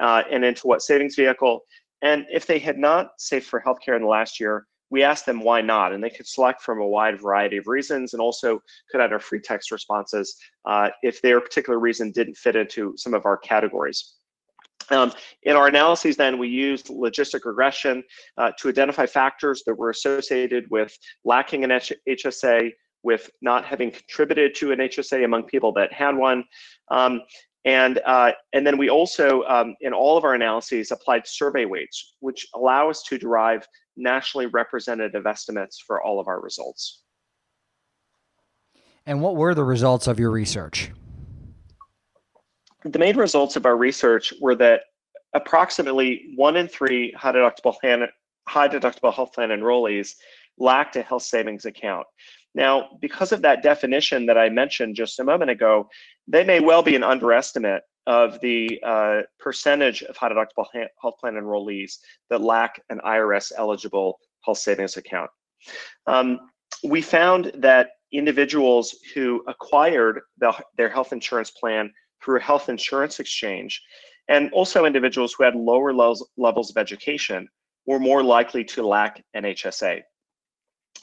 uh, 0.00 0.22
and 0.30 0.44
into 0.44 0.66
what 0.66 0.82
savings 0.82 1.14
vehicle. 1.14 1.60
And 2.02 2.26
if 2.30 2.46
they 2.46 2.58
had 2.58 2.78
not 2.78 3.12
saved 3.18 3.46
for 3.46 3.62
healthcare 3.62 3.96
in 3.96 4.02
the 4.02 4.08
last 4.08 4.38
year, 4.38 4.66
we 4.90 5.02
asked 5.02 5.26
them 5.26 5.40
why 5.40 5.60
not, 5.60 5.92
and 5.92 6.04
they 6.04 6.10
could 6.10 6.26
select 6.26 6.62
from 6.62 6.80
a 6.80 6.86
wide 6.86 7.20
variety 7.20 7.56
of 7.56 7.66
reasons, 7.66 8.12
and 8.12 8.20
also 8.20 8.60
could 8.90 9.00
enter 9.00 9.18
free 9.18 9.40
text 9.40 9.70
responses 9.72 10.36
uh, 10.66 10.90
if 11.02 11.20
their 11.22 11.40
particular 11.40 11.78
reason 11.78 12.12
didn't 12.12 12.36
fit 12.36 12.54
into 12.54 12.94
some 12.96 13.14
of 13.14 13.24
our 13.24 13.36
categories. 13.36 14.14
Um, 14.90 15.12
in 15.42 15.56
our 15.56 15.68
analyses, 15.68 16.16
then, 16.16 16.38
we 16.38 16.48
used 16.48 16.88
logistic 16.88 17.44
regression 17.44 18.02
uh, 18.38 18.52
to 18.58 18.68
identify 18.68 19.06
factors 19.06 19.62
that 19.66 19.74
were 19.74 19.90
associated 19.90 20.66
with 20.70 20.96
lacking 21.24 21.64
an 21.64 21.70
H 21.70 21.92
HSA, 22.08 22.72
with 23.02 23.30
not 23.42 23.64
having 23.64 23.90
contributed 23.90 24.54
to 24.56 24.72
an 24.72 24.78
HSA 24.78 25.24
among 25.24 25.44
people 25.44 25.72
that 25.74 25.92
had 25.92 26.16
one. 26.16 26.44
Um, 26.90 27.22
and, 27.64 28.00
uh, 28.04 28.32
and 28.52 28.66
then 28.66 28.76
we 28.76 28.90
also, 28.90 29.42
um, 29.44 29.74
in 29.80 29.94
all 29.94 30.18
of 30.18 30.24
our 30.24 30.34
analyses, 30.34 30.90
applied 30.90 31.26
survey 31.26 31.64
weights, 31.64 32.16
which 32.20 32.46
allow 32.54 32.90
us 32.90 33.02
to 33.04 33.16
derive 33.16 33.66
nationally 33.96 34.46
representative 34.46 35.26
estimates 35.26 35.82
for 35.86 36.02
all 36.02 36.20
of 36.20 36.28
our 36.28 36.40
results. 36.40 37.02
And 39.06 39.20
what 39.20 39.36
were 39.36 39.54
the 39.54 39.64
results 39.64 40.06
of 40.06 40.18
your 40.18 40.30
research? 40.30 40.90
The 42.84 42.98
main 42.98 43.16
results 43.16 43.56
of 43.56 43.66
our 43.66 43.76
research 43.76 44.32
were 44.40 44.54
that 44.56 44.82
approximately 45.34 46.32
one 46.36 46.56
in 46.56 46.68
three 46.68 47.12
high 47.12 47.32
deductible, 47.32 47.74
high 48.46 48.68
deductible 48.68 49.12
health 49.12 49.32
plan 49.32 49.48
enrollees 49.48 50.14
lacked 50.58 50.96
a 50.96 51.02
health 51.02 51.22
savings 51.22 51.64
account. 51.64 52.06
Now, 52.54 52.90
because 53.00 53.32
of 53.32 53.42
that 53.42 53.62
definition 53.62 54.26
that 54.26 54.38
I 54.38 54.48
mentioned 54.48 54.94
just 54.94 55.18
a 55.18 55.24
moment 55.24 55.50
ago, 55.50 55.88
they 56.28 56.44
may 56.44 56.60
well 56.60 56.82
be 56.82 56.94
an 56.94 57.02
underestimate 57.02 57.82
of 58.06 58.38
the 58.40 58.80
uh, 58.84 59.22
percentage 59.40 60.02
of 60.02 60.16
high 60.16 60.28
deductible 60.28 60.66
health 61.00 61.14
plan 61.18 61.34
enrollees 61.34 61.98
that 62.30 62.40
lack 62.40 62.80
an 62.90 63.00
IRS 63.04 63.50
eligible 63.56 64.18
health 64.44 64.58
savings 64.58 64.96
account. 64.96 65.30
Um, 66.06 66.38
we 66.84 67.00
found 67.00 67.50
that 67.56 67.90
individuals 68.12 68.94
who 69.14 69.42
acquired 69.48 70.20
the, 70.38 70.54
their 70.76 70.90
health 70.90 71.12
insurance 71.12 71.50
plan 71.50 71.90
through 72.24 72.38
a 72.38 72.42
health 72.42 72.68
insurance 72.68 73.20
exchange, 73.20 73.82
and 74.28 74.50
also 74.52 74.86
individuals 74.86 75.34
who 75.34 75.44
had 75.44 75.54
lower 75.54 75.92
levels, 75.92 76.70
of 76.70 76.76
education 76.76 77.48
were 77.86 77.98
more 77.98 78.22
likely 78.22 78.64
to 78.64 78.86
lack 78.86 79.22
an 79.34 79.44
HSA. 79.44 80.00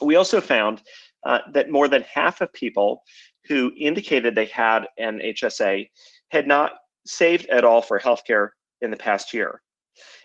We 0.00 0.16
also 0.16 0.40
found 0.40 0.82
uh, 1.24 1.38
that 1.52 1.70
more 1.70 1.86
than 1.86 2.04
half 2.12 2.40
of 2.40 2.52
people 2.52 3.02
who 3.46 3.72
indicated 3.78 4.34
they 4.34 4.46
had 4.46 4.86
an 4.98 5.20
HSA 5.20 5.88
had 6.30 6.46
not 6.46 6.72
saved 7.06 7.46
at 7.46 7.64
all 7.64 7.82
for 7.82 8.00
healthcare 8.00 8.50
in 8.80 8.90
the 8.90 8.96
past 8.96 9.32
year. 9.32 9.62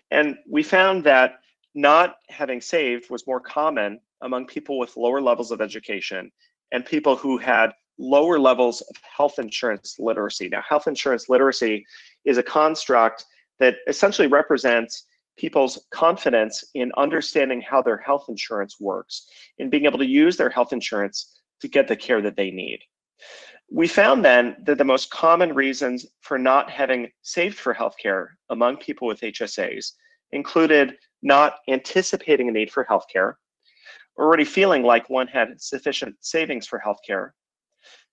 And 0.09 0.37
we 0.49 0.63
found 0.63 1.03
that 1.03 1.39
not 1.75 2.15
having 2.29 2.61
saved 2.61 3.09
was 3.09 3.27
more 3.27 3.39
common 3.39 3.99
among 4.21 4.47
people 4.47 4.79
with 4.79 4.97
lower 4.97 5.21
levels 5.21 5.51
of 5.51 5.61
education 5.61 6.31
and 6.71 6.85
people 6.85 7.15
who 7.15 7.37
had 7.37 7.71
lower 7.97 8.39
levels 8.39 8.81
of 8.81 8.95
health 9.01 9.39
insurance 9.39 9.95
literacy. 9.99 10.49
Now, 10.49 10.61
health 10.67 10.87
insurance 10.87 11.29
literacy 11.29 11.85
is 12.25 12.37
a 12.37 12.43
construct 12.43 13.25
that 13.59 13.77
essentially 13.87 14.27
represents 14.27 15.05
people's 15.37 15.85
confidence 15.91 16.63
in 16.73 16.91
understanding 16.97 17.61
how 17.61 17.81
their 17.81 17.97
health 17.97 18.25
insurance 18.27 18.79
works, 18.79 19.27
in 19.59 19.69
being 19.69 19.85
able 19.85 19.99
to 19.99 20.05
use 20.05 20.35
their 20.35 20.49
health 20.49 20.73
insurance 20.73 21.39
to 21.61 21.67
get 21.67 21.87
the 21.87 21.95
care 21.95 22.21
that 22.21 22.35
they 22.35 22.51
need. 22.51 22.79
We 23.71 23.87
found 23.87 24.23
then 24.23 24.55
that 24.63 24.77
the 24.77 24.83
most 24.83 25.09
common 25.11 25.53
reasons 25.53 26.05
for 26.21 26.37
not 26.37 26.69
having 26.69 27.09
saved 27.21 27.57
for 27.57 27.73
healthcare 27.73 28.27
among 28.49 28.77
people 28.77 29.07
with 29.07 29.21
HSAs 29.21 29.91
included 30.31 30.95
not 31.21 31.57
anticipating 31.67 32.47
a 32.47 32.51
need 32.51 32.71
for 32.71 32.85
healthcare, 32.85 33.33
already 34.17 34.45
feeling 34.45 34.83
like 34.83 35.09
one 35.09 35.27
had 35.27 35.61
sufficient 35.61 36.15
savings 36.21 36.65
for 36.65 36.81
healthcare, 36.85 37.31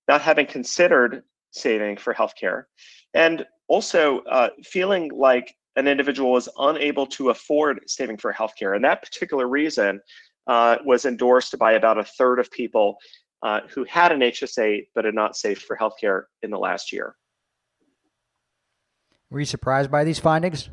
not 0.08 0.20
having 0.20 0.46
considered 0.46 1.22
saving 1.50 1.96
for 1.96 2.14
healthcare, 2.14 2.64
and 3.14 3.46
also 3.68 4.20
uh, 4.20 4.50
feeling 4.62 5.10
like 5.14 5.54
an 5.76 5.88
individual 5.88 6.32
was 6.32 6.48
unable 6.58 7.06
to 7.06 7.30
afford 7.30 7.80
saving 7.86 8.16
for 8.16 8.32
healthcare. 8.32 8.76
And 8.76 8.84
that 8.84 9.02
particular 9.02 9.48
reason 9.48 10.00
uh, 10.46 10.76
was 10.84 11.04
endorsed 11.04 11.58
by 11.58 11.72
about 11.72 11.98
a 11.98 12.04
third 12.04 12.38
of 12.38 12.50
people 12.50 12.96
uh, 13.42 13.60
who 13.68 13.84
had 13.84 14.12
an 14.12 14.20
HSA 14.20 14.86
but 14.94 15.04
had 15.04 15.14
not 15.14 15.36
saved 15.36 15.62
for 15.62 15.76
healthcare 15.76 16.24
in 16.42 16.50
the 16.50 16.58
last 16.58 16.92
year. 16.92 17.16
Were 19.30 19.40
you 19.40 19.46
surprised 19.46 19.90
by 19.90 20.04
these 20.04 20.18
findings? 20.18 20.70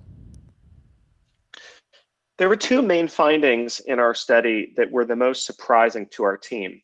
There 2.38 2.50
were 2.50 2.56
two 2.56 2.82
main 2.82 3.08
findings 3.08 3.80
in 3.82 4.00
our 4.00 4.14
study 4.14 4.74
that 4.78 4.90
were 4.90 5.06
the 5.06 5.16
most 5.16 5.46
surprising 5.46 6.08
to 6.12 6.24
our 6.24 6.38
team. 6.38 6.82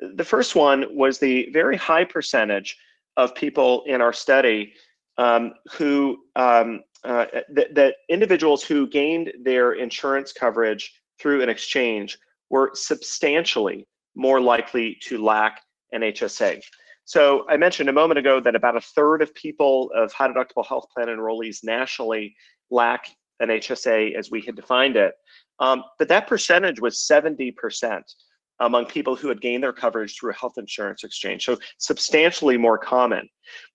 The 0.00 0.24
first 0.24 0.54
one 0.54 0.86
was 0.96 1.18
the 1.18 1.50
very 1.52 1.76
high 1.76 2.04
percentage 2.04 2.76
of 3.16 3.34
people 3.34 3.82
in 3.86 4.00
our 4.00 4.12
study 4.12 4.72
um, 5.18 5.52
who 5.72 6.18
um, 6.36 6.80
uh, 7.04 7.26
that, 7.50 7.74
that 7.74 7.96
individuals 8.08 8.62
who 8.62 8.86
gained 8.86 9.32
their 9.42 9.72
insurance 9.72 10.32
coverage 10.32 10.92
through 11.20 11.42
an 11.42 11.48
exchange 11.48 12.18
were 12.50 12.70
substantially 12.74 13.86
more 14.14 14.40
likely 14.40 14.96
to 15.02 15.22
lack 15.22 15.60
an 15.92 16.02
HSA. 16.02 16.60
So 17.04 17.44
I 17.48 17.56
mentioned 17.56 17.88
a 17.88 17.92
moment 17.92 18.18
ago 18.18 18.40
that 18.40 18.54
about 18.54 18.76
a 18.76 18.80
third 18.80 19.22
of 19.22 19.34
people 19.34 19.90
of 19.94 20.12
high 20.12 20.28
deductible 20.28 20.66
health 20.66 20.86
plan 20.94 21.08
enrollees 21.08 21.64
nationally 21.64 22.34
lack 22.70 23.08
an 23.40 23.48
HSA 23.48 24.14
as 24.14 24.30
we 24.30 24.42
had 24.42 24.54
defined 24.54 24.96
it. 24.96 25.14
Um, 25.58 25.82
but 25.98 26.08
that 26.08 26.26
percentage 26.26 26.80
was 26.80 27.06
70% 27.10 27.54
among 28.60 28.86
people 28.86 29.16
who 29.16 29.28
had 29.28 29.40
gained 29.40 29.62
their 29.62 29.72
coverage 29.72 30.16
through 30.16 30.30
a 30.30 30.34
health 30.34 30.54
insurance 30.58 31.02
exchange. 31.02 31.44
So 31.44 31.58
substantially 31.78 32.56
more 32.56 32.78
common. 32.78 33.28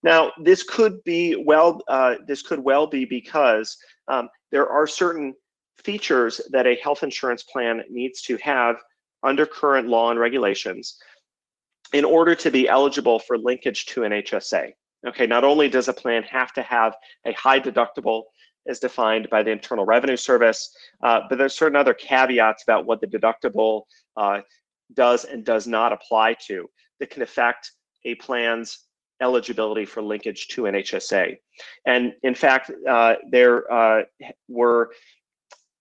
Now, 0.03 0.31
this 0.41 0.63
could 0.63 1.03
be 1.03 1.35
well, 1.35 1.81
uh, 1.87 2.15
this 2.27 2.41
could 2.41 2.59
well 2.59 2.87
be 2.87 3.05
because 3.05 3.75
um, 4.07 4.29
there 4.51 4.69
are 4.69 4.87
certain 4.87 5.33
features 5.83 6.39
that 6.51 6.67
a 6.67 6.75
health 6.75 7.03
insurance 7.03 7.43
plan 7.43 7.83
needs 7.89 8.21
to 8.23 8.37
have 8.37 8.77
under 9.23 9.45
current 9.45 9.87
law 9.87 10.11
and 10.11 10.19
regulations 10.19 10.97
in 11.93 12.05
order 12.05 12.35
to 12.35 12.51
be 12.51 12.69
eligible 12.69 13.19
for 13.19 13.37
linkage 13.37 13.85
to 13.87 14.03
an 14.03 14.11
HSA. 14.11 14.71
Okay, 15.07 15.27
not 15.27 15.43
only 15.43 15.69
does 15.69 15.87
a 15.87 15.93
plan 15.93 16.23
have 16.23 16.51
to 16.53 16.63
have 16.63 16.95
a 17.25 17.33
high 17.33 17.59
deductible 17.59 18.23
as 18.67 18.79
defined 18.79 19.29
by 19.29 19.43
the 19.43 19.51
Internal 19.51 19.85
Revenue 19.85 20.17
Service, 20.17 20.75
uh, 21.03 21.21
but 21.29 21.37
there's 21.37 21.53
certain 21.53 21.75
other 21.75 21.93
caveats 21.93 22.63
about 22.63 22.85
what 22.85 22.99
the 23.01 23.07
deductible 23.07 23.83
uh, 24.17 24.41
does 24.93 25.25
and 25.25 25.43
does 25.43 25.67
not 25.67 25.91
apply 25.91 26.35
to 26.47 26.69
that 26.99 27.09
can 27.09 27.21
affect 27.21 27.71
a 28.05 28.15
plan's 28.15 28.85
eligibility 29.21 29.85
for 29.85 30.01
linkage 30.01 30.47
to 30.49 30.65
an 30.65 30.75
HSA. 30.75 31.37
And 31.85 32.13
in 32.23 32.35
fact, 32.35 32.71
uh, 32.87 33.15
there 33.29 33.71
uh, 33.71 34.03
were 34.47 34.91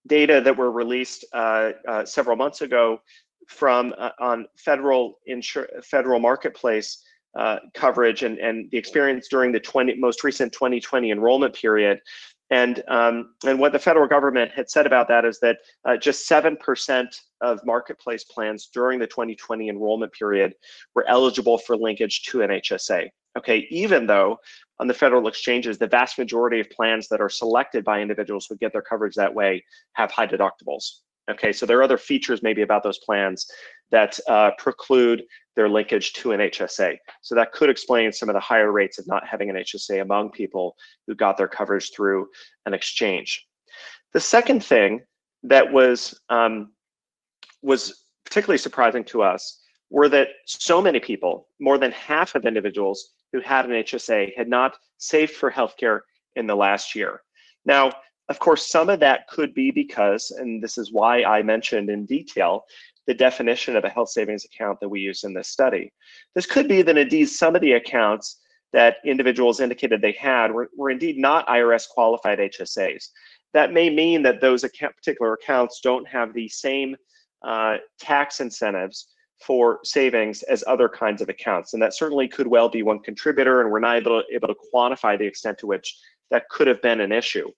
data 0.06 0.40
that 0.40 0.56
were 0.56 0.70
released 0.70 1.24
uh, 1.32 1.72
uh 1.88 2.04
several 2.04 2.36
months 2.36 2.60
ago 2.60 3.00
from 3.48 3.94
uh, 3.98 4.10
on 4.20 4.46
federal 4.56 5.18
insur- 5.28 5.84
federal 5.84 6.20
marketplace 6.20 7.02
uh, 7.38 7.58
coverage 7.74 8.22
and, 8.22 8.38
and 8.38 8.70
the 8.70 8.78
experience 8.78 9.28
during 9.28 9.50
the 9.50 9.58
20, 9.58 9.96
most 9.96 10.22
recent 10.22 10.52
2020 10.52 11.10
enrollment 11.10 11.54
period 11.54 12.00
and 12.50 12.82
um, 12.88 13.34
and 13.46 13.58
what 13.58 13.72
the 13.72 13.78
federal 13.78 14.06
government 14.06 14.52
had 14.52 14.70
said 14.70 14.86
about 14.86 15.08
that 15.08 15.24
is 15.24 15.40
that 15.40 15.58
uh, 15.84 15.96
just 15.96 16.26
seven 16.26 16.56
percent 16.56 17.14
of 17.40 17.60
marketplace 17.64 18.24
plans 18.24 18.68
during 18.72 18.98
the 18.98 19.06
2020 19.06 19.68
enrollment 19.68 20.12
period 20.12 20.54
were 20.94 21.06
eligible 21.08 21.58
for 21.58 21.76
linkage 21.76 22.22
to 22.24 22.42
an 22.42 22.50
HSA. 22.50 23.08
Okay, 23.36 23.66
even 23.70 24.06
though 24.06 24.38
on 24.78 24.86
the 24.86 24.94
federal 24.94 25.26
exchanges, 25.26 25.78
the 25.78 25.86
vast 25.86 26.18
majority 26.18 26.60
of 26.60 26.70
plans 26.70 27.08
that 27.08 27.20
are 27.20 27.28
selected 27.28 27.84
by 27.84 28.00
individuals 28.00 28.46
who 28.48 28.56
get 28.56 28.72
their 28.72 28.82
coverage 28.82 29.14
that 29.14 29.34
way 29.34 29.64
have 29.94 30.10
high 30.10 30.26
deductibles. 30.26 31.00
Okay, 31.30 31.52
so 31.52 31.64
there 31.64 31.78
are 31.78 31.82
other 31.82 31.98
features 31.98 32.42
maybe 32.42 32.62
about 32.62 32.82
those 32.82 32.98
plans 32.98 33.50
that 33.90 34.18
uh, 34.28 34.50
preclude 34.58 35.24
their 35.56 35.68
linkage 35.68 36.12
to 36.14 36.32
an 36.32 36.40
HSA. 36.40 36.96
So 37.22 37.34
that 37.34 37.52
could 37.52 37.70
explain 37.70 38.12
some 38.12 38.28
of 38.28 38.34
the 38.34 38.40
higher 38.40 38.72
rates 38.72 38.98
of 38.98 39.06
not 39.06 39.26
having 39.26 39.50
an 39.50 39.56
HSA 39.56 40.02
among 40.02 40.30
people 40.30 40.76
who 41.06 41.14
got 41.14 41.36
their 41.36 41.48
coverage 41.48 41.92
through 41.94 42.28
an 42.66 42.74
exchange. 42.74 43.46
The 44.12 44.20
second 44.20 44.64
thing 44.64 45.00
that 45.42 45.72
was 45.72 46.18
um, 46.28 46.72
was 47.62 48.04
particularly 48.24 48.58
surprising 48.58 49.04
to 49.04 49.22
us 49.22 49.60
were 49.90 50.08
that 50.08 50.28
so 50.46 50.80
many 50.80 50.98
people, 50.98 51.48
more 51.60 51.78
than 51.78 51.92
half 51.92 52.34
of 52.34 52.46
individuals 52.46 53.12
who 53.32 53.40
had 53.40 53.64
an 53.64 53.72
HSA, 53.72 54.36
had 54.36 54.48
not 54.48 54.76
saved 54.98 55.32
for 55.32 55.50
healthcare 55.50 56.00
in 56.36 56.46
the 56.46 56.54
last 56.54 56.94
year. 56.94 57.20
Now, 57.64 57.92
of 58.28 58.38
course, 58.38 58.68
some 58.68 58.88
of 58.88 59.00
that 59.00 59.28
could 59.28 59.52
be 59.54 59.70
because, 59.70 60.30
and 60.30 60.62
this 60.62 60.78
is 60.78 60.92
why 60.92 61.22
I 61.24 61.42
mentioned 61.42 61.90
in 61.90 62.06
detail 62.06 62.64
the 63.06 63.14
definition 63.14 63.76
of 63.76 63.84
a 63.84 63.88
health 63.88 64.10
savings 64.10 64.44
account 64.44 64.80
that 64.80 64.88
we 64.88 65.00
use 65.00 65.24
in 65.24 65.34
this 65.34 65.48
study. 65.48 65.92
This 66.34 66.46
could 66.46 66.68
be 66.68 66.82
that 66.82 66.96
indeed 66.96 67.26
some 67.26 67.54
of 67.54 67.60
the 67.60 67.72
accounts 67.72 68.40
that 68.72 68.96
individuals 69.04 69.60
indicated 69.60 70.00
they 70.00 70.16
had 70.18 70.50
were, 70.52 70.68
were 70.76 70.90
indeed 70.90 71.16
not 71.16 71.46
IRS 71.46 71.88
qualified 71.88 72.38
HSAs. 72.38 73.08
That 73.52 73.72
may 73.72 73.88
mean 73.88 74.22
that 74.24 74.40
those 74.40 74.64
account, 74.64 74.96
particular 74.96 75.34
accounts 75.34 75.80
don't 75.80 76.08
have 76.08 76.34
the 76.34 76.48
same 76.48 76.96
uh, 77.46 77.76
tax 78.00 78.40
incentives 78.40 79.08
for 79.44 79.78
savings 79.84 80.42
as 80.44 80.64
other 80.66 80.88
kinds 80.88 81.20
of 81.22 81.28
accounts. 81.28 81.74
And 81.74 81.82
that 81.82 81.94
certainly 81.94 82.26
could 82.26 82.46
well 82.46 82.68
be 82.68 82.82
one 82.82 83.00
contributor, 83.00 83.60
and 83.60 83.70
we're 83.70 83.80
not 83.80 83.96
able 83.96 84.22
to, 84.22 84.34
able 84.34 84.48
to 84.48 84.56
quantify 84.74 85.18
the 85.18 85.26
extent 85.26 85.58
to 85.58 85.66
which 85.66 85.96
that 86.30 86.48
could 86.48 86.66
have 86.66 86.82
been 86.82 87.00
an 87.00 87.12
issue. 87.12 87.48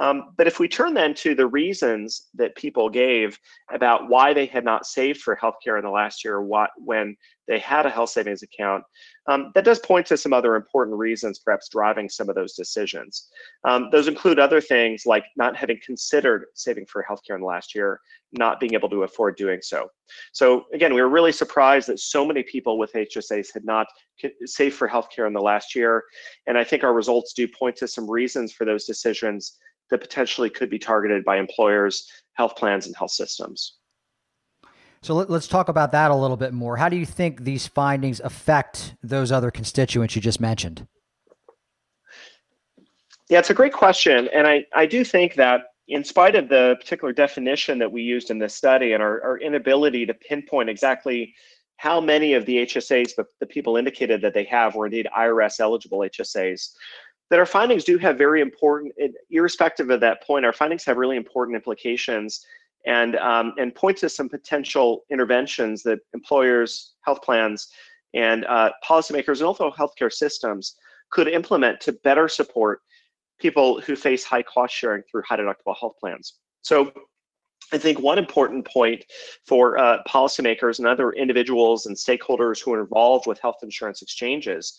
Um, 0.00 0.32
but 0.38 0.46
if 0.46 0.58
we 0.58 0.66
turn 0.66 0.94
then 0.94 1.12
to 1.16 1.34
the 1.34 1.46
reasons 1.46 2.28
that 2.34 2.56
people 2.56 2.88
gave 2.88 3.38
about 3.70 4.08
why 4.08 4.32
they 4.32 4.46
had 4.46 4.64
not 4.64 4.86
saved 4.86 5.20
for 5.20 5.36
healthcare 5.36 5.78
in 5.78 5.84
the 5.84 5.90
last 5.90 6.24
year, 6.24 6.40
what, 6.40 6.70
when 6.78 7.16
they 7.50 7.58
had 7.58 7.84
a 7.84 7.90
health 7.90 8.10
savings 8.10 8.44
account, 8.44 8.84
um, 9.26 9.50
that 9.56 9.64
does 9.64 9.80
point 9.80 10.06
to 10.06 10.16
some 10.16 10.32
other 10.32 10.54
important 10.54 10.96
reasons, 10.96 11.40
perhaps 11.40 11.68
driving 11.68 12.08
some 12.08 12.28
of 12.28 12.36
those 12.36 12.54
decisions. 12.54 13.28
Um, 13.64 13.88
those 13.90 14.06
include 14.06 14.38
other 14.38 14.60
things 14.60 15.02
like 15.04 15.24
not 15.36 15.56
having 15.56 15.80
considered 15.84 16.44
saving 16.54 16.86
for 16.86 17.04
healthcare 17.10 17.34
in 17.34 17.40
the 17.40 17.48
last 17.48 17.74
year, 17.74 18.00
not 18.32 18.60
being 18.60 18.74
able 18.74 18.88
to 18.90 19.02
afford 19.02 19.36
doing 19.36 19.58
so. 19.62 19.88
So 20.32 20.66
again, 20.72 20.94
we 20.94 21.00
were 21.02 21.08
really 21.08 21.32
surprised 21.32 21.88
that 21.88 21.98
so 21.98 22.24
many 22.24 22.44
people 22.44 22.78
with 22.78 22.92
HSAs 22.92 23.52
had 23.52 23.64
not 23.64 23.88
saved 24.44 24.76
for 24.76 24.88
healthcare 24.88 25.26
in 25.26 25.32
the 25.32 25.42
last 25.42 25.74
year. 25.74 26.04
And 26.46 26.56
I 26.56 26.62
think 26.62 26.84
our 26.84 26.94
results 26.94 27.32
do 27.32 27.48
point 27.48 27.74
to 27.78 27.88
some 27.88 28.08
reasons 28.08 28.52
for 28.52 28.64
those 28.64 28.84
decisions 28.84 29.58
that 29.90 30.00
potentially 30.00 30.50
could 30.50 30.70
be 30.70 30.78
targeted 30.78 31.24
by 31.24 31.38
employers, 31.38 32.06
health 32.34 32.54
plans, 32.54 32.86
and 32.86 32.94
health 32.94 33.10
systems. 33.10 33.79
So 35.02 35.14
let, 35.14 35.30
us 35.30 35.48
talk 35.48 35.68
about 35.68 35.92
that 35.92 36.10
a 36.10 36.14
little 36.14 36.36
bit 36.36 36.52
more. 36.52 36.76
How 36.76 36.90
do 36.90 36.96
you 36.96 37.06
think 37.06 37.44
these 37.44 37.66
findings 37.66 38.20
affect 38.20 38.94
those 39.02 39.32
other 39.32 39.50
constituents 39.50 40.14
you 40.14 40.20
just 40.20 40.40
mentioned? 40.40 40.86
Yeah, 43.30 43.38
it's 43.38 43.50
a 43.50 43.54
great 43.54 43.72
question. 43.72 44.28
And 44.34 44.46
I, 44.46 44.66
I 44.74 44.84
do 44.84 45.04
think 45.04 45.34
that 45.36 45.62
in 45.88 46.04
spite 46.04 46.36
of 46.36 46.48
the 46.48 46.76
particular 46.80 47.12
definition 47.12 47.78
that 47.78 47.90
we 47.90 48.02
used 48.02 48.30
in 48.30 48.38
this 48.38 48.54
study 48.54 48.92
and 48.92 49.02
our, 49.02 49.22
our 49.22 49.38
inability 49.38 50.04
to 50.04 50.14
pinpoint 50.14 50.68
exactly 50.68 51.34
how 51.78 51.98
many 51.98 52.34
of 52.34 52.44
the 52.44 52.58
HSAs 52.58 53.14
that 53.16 53.26
the 53.38 53.46
people 53.46 53.78
indicated 53.78 54.20
that 54.20 54.34
they 54.34 54.44
have 54.44 54.74
were 54.74 54.84
indeed 54.84 55.08
IRS 55.16 55.60
eligible 55.60 56.00
HSAs, 56.00 56.72
that 57.30 57.38
our 57.38 57.46
findings 57.46 57.84
do 57.84 57.96
have 57.96 58.18
very 58.18 58.42
important, 58.42 58.92
irrespective 59.30 59.88
of 59.88 60.00
that 60.00 60.22
point, 60.22 60.44
our 60.44 60.52
findings 60.52 60.84
have 60.84 60.98
really 60.98 61.16
important 61.16 61.56
implications 61.56 62.44
and, 62.86 63.16
um, 63.16 63.52
and 63.58 63.74
point 63.74 63.98
to 63.98 64.08
some 64.08 64.28
potential 64.28 65.04
interventions 65.10 65.82
that 65.82 65.98
employers, 66.14 66.94
health 67.04 67.22
plans, 67.22 67.68
and 68.14 68.44
uh, 68.46 68.70
policymakers 68.84 69.38
and 69.38 69.42
also 69.42 69.70
healthcare 69.70 70.12
systems 70.12 70.76
could 71.10 71.28
implement 71.28 71.80
to 71.80 71.92
better 72.04 72.28
support 72.28 72.80
people 73.40 73.80
who 73.80 73.96
face 73.96 74.24
high 74.24 74.42
cost 74.42 74.74
sharing 74.74 75.02
through 75.10 75.22
high 75.28 75.36
deductible 75.36 75.76
health 75.78 75.94
plans. 76.00 76.34
So 76.62 76.92
I 77.72 77.78
think 77.78 78.00
one 78.00 78.18
important 78.18 78.66
point 78.66 79.04
for 79.46 79.78
uh, 79.78 79.98
policymakers 80.08 80.78
and 80.78 80.86
other 80.86 81.12
individuals 81.12 81.86
and 81.86 81.96
stakeholders 81.96 82.62
who 82.62 82.72
are 82.74 82.80
involved 82.80 83.26
with 83.26 83.38
health 83.40 83.58
insurance 83.62 84.02
exchanges 84.02 84.76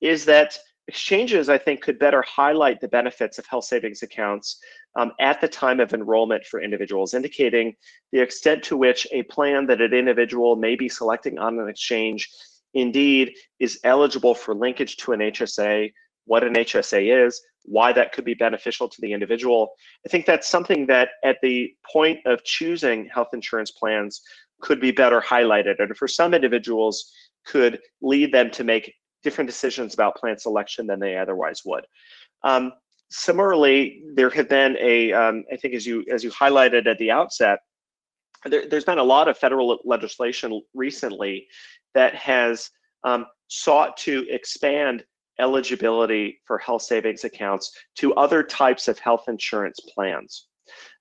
is 0.00 0.24
that 0.24 0.58
exchanges, 0.88 1.48
I 1.48 1.58
think, 1.58 1.80
could 1.80 1.98
better 1.98 2.22
highlight 2.22 2.80
the 2.80 2.88
benefits 2.88 3.38
of 3.38 3.46
health 3.46 3.64
savings 3.64 4.02
accounts 4.02 4.58
um, 4.98 5.12
at 5.20 5.40
the 5.40 5.48
time 5.48 5.80
of 5.80 5.94
enrollment 5.94 6.44
for 6.44 6.60
individuals, 6.60 7.14
indicating 7.14 7.74
the 8.10 8.20
extent 8.20 8.62
to 8.64 8.76
which 8.76 9.06
a 9.12 9.22
plan 9.24 9.66
that 9.66 9.80
an 9.80 9.94
individual 9.94 10.56
may 10.56 10.76
be 10.76 10.88
selecting 10.88 11.38
on 11.38 11.58
an 11.58 11.68
exchange 11.68 12.30
indeed 12.74 13.32
is 13.60 13.78
eligible 13.84 14.34
for 14.34 14.54
linkage 14.54 14.96
to 14.96 15.12
an 15.12 15.20
HSA, 15.20 15.92
what 16.24 16.44
an 16.44 16.54
HSA 16.54 17.26
is, 17.26 17.40
why 17.64 17.92
that 17.92 18.12
could 18.12 18.24
be 18.24 18.34
beneficial 18.34 18.88
to 18.88 19.00
the 19.00 19.12
individual. 19.12 19.72
I 20.04 20.08
think 20.08 20.26
that's 20.26 20.48
something 20.48 20.86
that 20.86 21.10
at 21.24 21.36
the 21.42 21.72
point 21.90 22.20
of 22.26 22.42
choosing 22.44 23.06
health 23.06 23.28
insurance 23.32 23.70
plans 23.70 24.22
could 24.60 24.80
be 24.80 24.90
better 24.90 25.20
highlighted. 25.20 25.76
And 25.78 25.96
for 25.96 26.08
some 26.08 26.34
individuals, 26.34 27.12
could 27.44 27.80
lead 28.00 28.32
them 28.32 28.50
to 28.52 28.64
make 28.64 28.94
different 29.22 29.48
decisions 29.48 29.94
about 29.94 30.16
plan 30.16 30.38
selection 30.38 30.86
than 30.86 31.00
they 31.00 31.16
otherwise 31.16 31.62
would. 31.64 31.84
Um, 32.42 32.72
similarly, 33.10 34.02
there 34.14 34.30
have 34.30 34.48
been 34.48 34.76
a, 34.80 35.12
um, 35.12 35.44
I 35.52 35.56
think 35.56 35.74
as 35.74 35.86
you 35.86 36.04
as 36.10 36.24
you 36.24 36.30
highlighted 36.30 36.86
at 36.86 36.98
the 36.98 37.10
outset, 37.10 37.60
there, 38.44 38.64
has 38.70 38.84
been 38.84 38.98
a 38.98 39.04
lot 39.04 39.28
of 39.28 39.38
federal 39.38 39.78
legislation 39.84 40.62
recently 40.74 41.46
that 41.94 42.14
has 42.14 42.70
um, 43.04 43.26
sought 43.48 43.96
to 43.98 44.26
expand 44.30 45.04
eligibility 45.38 46.40
for 46.44 46.58
health 46.58 46.82
savings 46.82 47.24
accounts 47.24 47.72
to 47.96 48.14
other 48.14 48.42
types 48.42 48.88
of 48.88 48.98
health 48.98 49.24
insurance 49.28 49.80
plans. 49.94 50.46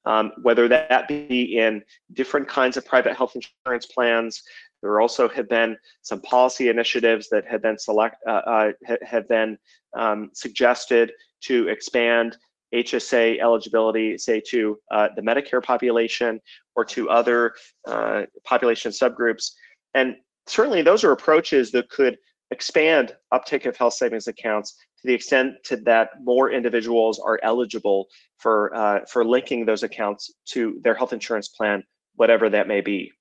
Um, 0.05 0.31
whether 0.41 0.67
that 0.67 1.07
be 1.07 1.59
in 1.59 1.83
different 2.13 2.47
kinds 2.47 2.75
of 2.75 2.85
private 2.85 3.15
health 3.15 3.35
insurance 3.35 3.85
plans. 3.85 4.41
There 4.81 4.99
also 4.99 5.29
have 5.29 5.47
been 5.47 5.77
some 6.01 6.21
policy 6.21 6.69
initiatives 6.69 7.29
that 7.29 7.45
have 7.47 7.61
been 7.61 7.77
select 7.77 8.15
uh, 8.27 8.31
uh, 8.31 8.71
have 9.03 9.27
been 9.27 9.57
um, 9.95 10.29
suggested 10.33 11.11
to 11.41 11.67
expand 11.67 12.37
HSA 12.73 13.39
eligibility, 13.39 14.17
say 14.17 14.41
to 14.49 14.79
uh, 14.91 15.09
the 15.15 15.21
Medicare 15.21 15.63
population 15.63 16.39
or 16.75 16.85
to 16.85 17.09
other 17.09 17.53
uh, 17.87 18.23
population 18.43 18.91
subgroups. 18.91 19.51
And 19.93 20.15
certainly 20.47 20.81
those 20.81 21.03
are 21.03 21.11
approaches 21.11 21.71
that 21.71 21.89
could 21.89 22.17
expand 22.51 23.15
uptake 23.31 23.65
of 23.65 23.77
health 23.77 23.93
savings 23.93 24.27
accounts 24.27 24.73
to 24.73 25.07
the 25.07 25.13
extent 25.13 25.55
to 25.63 25.77
that 25.77 26.09
more 26.21 26.51
individuals 26.51 27.19
are 27.19 27.39
eligible 27.43 28.07
for, 28.37 28.73
uh, 28.75 28.99
for 29.09 29.25
linking 29.25 29.65
those 29.65 29.83
accounts 29.83 30.33
to 30.45 30.79
their 30.83 30.93
health 30.93 31.13
insurance 31.13 31.47
plan, 31.49 31.83
whatever 32.15 32.49
that 32.49 32.67
may 32.67 32.81
be. 32.81 33.11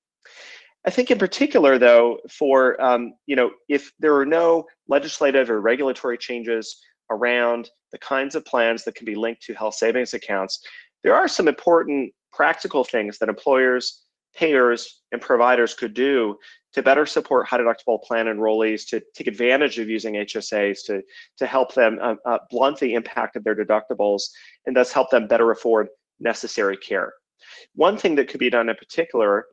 I 0.85 0.89
think 0.89 1.11
in 1.11 1.19
particular, 1.19 1.77
though, 1.77 2.17
for, 2.29 2.81
um, 2.81 3.13
you 3.27 3.35
know, 3.35 3.51
if 3.69 3.91
there 3.99 4.15
are 4.15 4.25
no 4.25 4.65
legislative 4.87 5.49
or 5.49 5.61
regulatory 5.61 6.17
changes 6.17 6.81
around 7.11 7.69
the 7.91 7.99
kinds 7.99 8.35
of 8.35 8.45
plans 8.45 8.83
that 8.85 8.95
can 8.95 9.05
be 9.05 9.15
linked 9.15 9.43
to 9.43 9.53
health 9.53 9.75
savings 9.75 10.13
accounts, 10.13 10.59
there 11.03 11.13
are 11.13 11.27
some 11.27 11.47
important 11.47 12.11
practical 12.31 12.83
things 12.83 13.19
that 13.19 13.29
employers, 13.29 14.05
payers, 14.35 15.01
and 15.11 15.21
providers 15.21 15.73
could 15.75 15.93
do 15.93 16.35
to 16.73 16.81
better 16.81 17.05
support 17.05 17.47
high 17.47 17.57
deductible 17.57 18.01
plan 18.01 18.27
enrollees 18.27 18.87
to 18.87 19.01
take 19.13 19.27
advantage 19.27 19.77
of 19.77 19.89
using 19.89 20.13
HSAs 20.15 20.79
to, 20.85 21.01
to 21.37 21.45
help 21.45 21.73
them 21.75 21.99
uh, 22.01 22.15
uh, 22.25 22.37
blunt 22.49 22.79
the 22.79 22.93
impact 22.93 23.35
of 23.35 23.43
their 23.43 23.55
deductibles 23.55 24.23
and 24.65 24.75
thus 24.75 24.91
help 24.91 25.09
them 25.09 25.27
better 25.27 25.51
afford 25.51 25.89
necessary 26.19 26.77
care. 26.77 27.13
One 27.75 27.97
thing 27.97 28.15
that 28.15 28.29
could 28.29 28.39
be 28.39 28.49
done 28.49 28.69
in 28.69 28.75
particular 28.75 29.45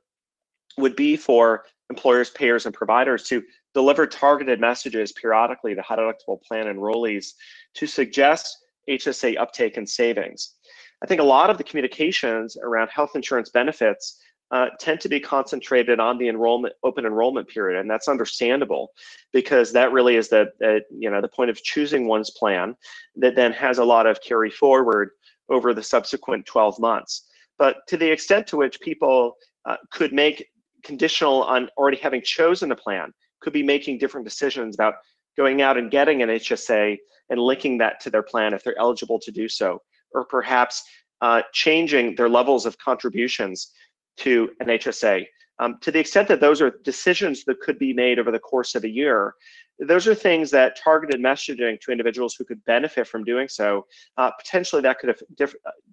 would 0.79 0.97
be 0.97 1.17
for 1.17 1.65
employers, 1.91 2.31
payers, 2.31 2.67
and 2.67 2.75
providers 2.75 3.25
to 3.25 3.43
deliver 3.75 4.07
targeted 4.07 4.61
messages 4.61 5.13
periodically 5.13 5.75
to 5.75 5.83
high 5.83 5.97
deductible 5.97 6.43
plan 6.43 6.67
enrollees 6.67 7.33
to 7.75 7.87
suggest 7.87 8.59
HSA 8.89 9.39
uptake 9.39 9.77
and 9.77 9.89
savings. 9.89 10.55
I 11.03 11.07
think 11.07 11.21
a 11.21 11.25
lot 11.25 11.51
of 11.51 11.59
the 11.59 11.65
communications 11.65 12.57
around 12.63 12.89
health 12.89 13.13
insurance 13.15 13.51
benefits 13.51 14.21
uh, 14.51 14.67
tend 14.81 15.01
to 15.01 15.09
be 15.09 15.21
concentrated 15.21 16.01
on 16.01 16.17
the 16.17 16.29
enrollment 16.29 16.75
open 16.83 17.05
enrollment 17.05 17.49
period, 17.49 17.79
and 17.79 17.91
that's 17.91 18.09
understandable 18.09 18.91
because 19.33 19.73
that 19.73 19.93
really 19.93 20.17
is 20.17 20.29
the, 20.29 20.51
the 20.59 20.81
you 20.91 21.11
know 21.11 21.21
the 21.21 21.29
point 21.29 21.51
of 21.51 21.63
choosing 21.63 22.09
one's 22.09 22.31
plan 22.31 22.75
that 23.17 23.37
then 23.37 23.53
has 23.53 23.77
a 23.79 23.85
lot 23.85 24.07
of 24.07 24.21
carry 24.23 24.51
forward 24.51 25.11
over 25.51 25.75
the 25.75 25.83
subsequent 25.83 26.47
12 26.47 26.79
months. 26.79 27.27
But 27.59 27.87
to 27.89 27.97
the 27.97 28.11
extent 28.11 28.47
to 28.49 28.57
which 28.57 28.81
people 28.81 29.37
uh, 29.67 29.77
could 29.91 30.13
make 30.13 30.47
conditional 30.85 31.43
on 31.43 31.69
already 31.77 31.99
having 31.99 32.23
chosen 32.23 32.73
a 32.73 32.77
plan, 32.77 33.13
could 33.41 33.53
be 33.53 33.63
making 33.63 33.99
different 33.99 34.27
decisions 34.27 34.75
about 34.75 34.95
going 35.37 35.63
out 35.63 35.77
and 35.77 35.91
getting 35.91 36.23
an 36.23 36.29
HSA 36.29 36.97
and 37.31 37.41
linking 37.41 37.79
that 37.79 38.01
to 38.01 38.11
their 38.11 38.23
plan 38.23 38.55
if 38.55 38.65
they're 38.65 38.79
eligible 38.79 39.19
to 39.21 39.31
do 39.31 39.49
so, 39.49 39.81
or 40.13 40.25
perhaps 40.25 40.83
uh, 41.21 41.43
changing 41.53 42.15
their 42.17 42.29
levels 42.29 42.67
of 42.67 42.77
contributions 42.79 43.71
to 44.19 44.51
an 44.61 44.67
HSA. 44.67 45.25
Um, 45.61 45.77
to 45.81 45.91
the 45.91 45.99
extent 45.99 46.29
that 46.29 46.41
those 46.41 46.61
are 46.61 46.79
decisions 46.85 47.45
that 47.45 47.61
could 47.61 47.79
be 47.79 47.93
made 47.93 48.19
over 48.19 48.31
the 48.31 48.39
course 48.39 48.75
of 48.75 48.85
a 48.85 48.89
year, 48.89 49.35
those 49.81 50.09
are 50.09 50.15
things 50.15 50.51
that 50.51 50.77
targeted 50.77 51.21
messaging 51.21 51.81
to 51.81 51.93
individuals 51.93 52.35
who 52.35 52.45
could 52.45 52.65
benefit 52.65 53.07
from 53.07 53.25
doing 53.25 53.49
so, 53.49 53.87
uh, 54.17 54.31
potentially 54.39 54.83
that 54.83 54.99
could, 54.99 55.15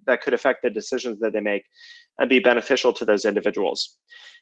that 0.06 0.22
could 0.22 0.34
affect 0.34 0.62
the 0.62 0.70
decisions 0.70 1.20
that 1.20 1.32
they 1.32 1.40
make 1.40 1.64
and 2.18 2.28
be 2.28 2.38
beneficial 2.38 2.92
to 2.92 3.04
those 3.04 3.24
individuals. 3.24 3.98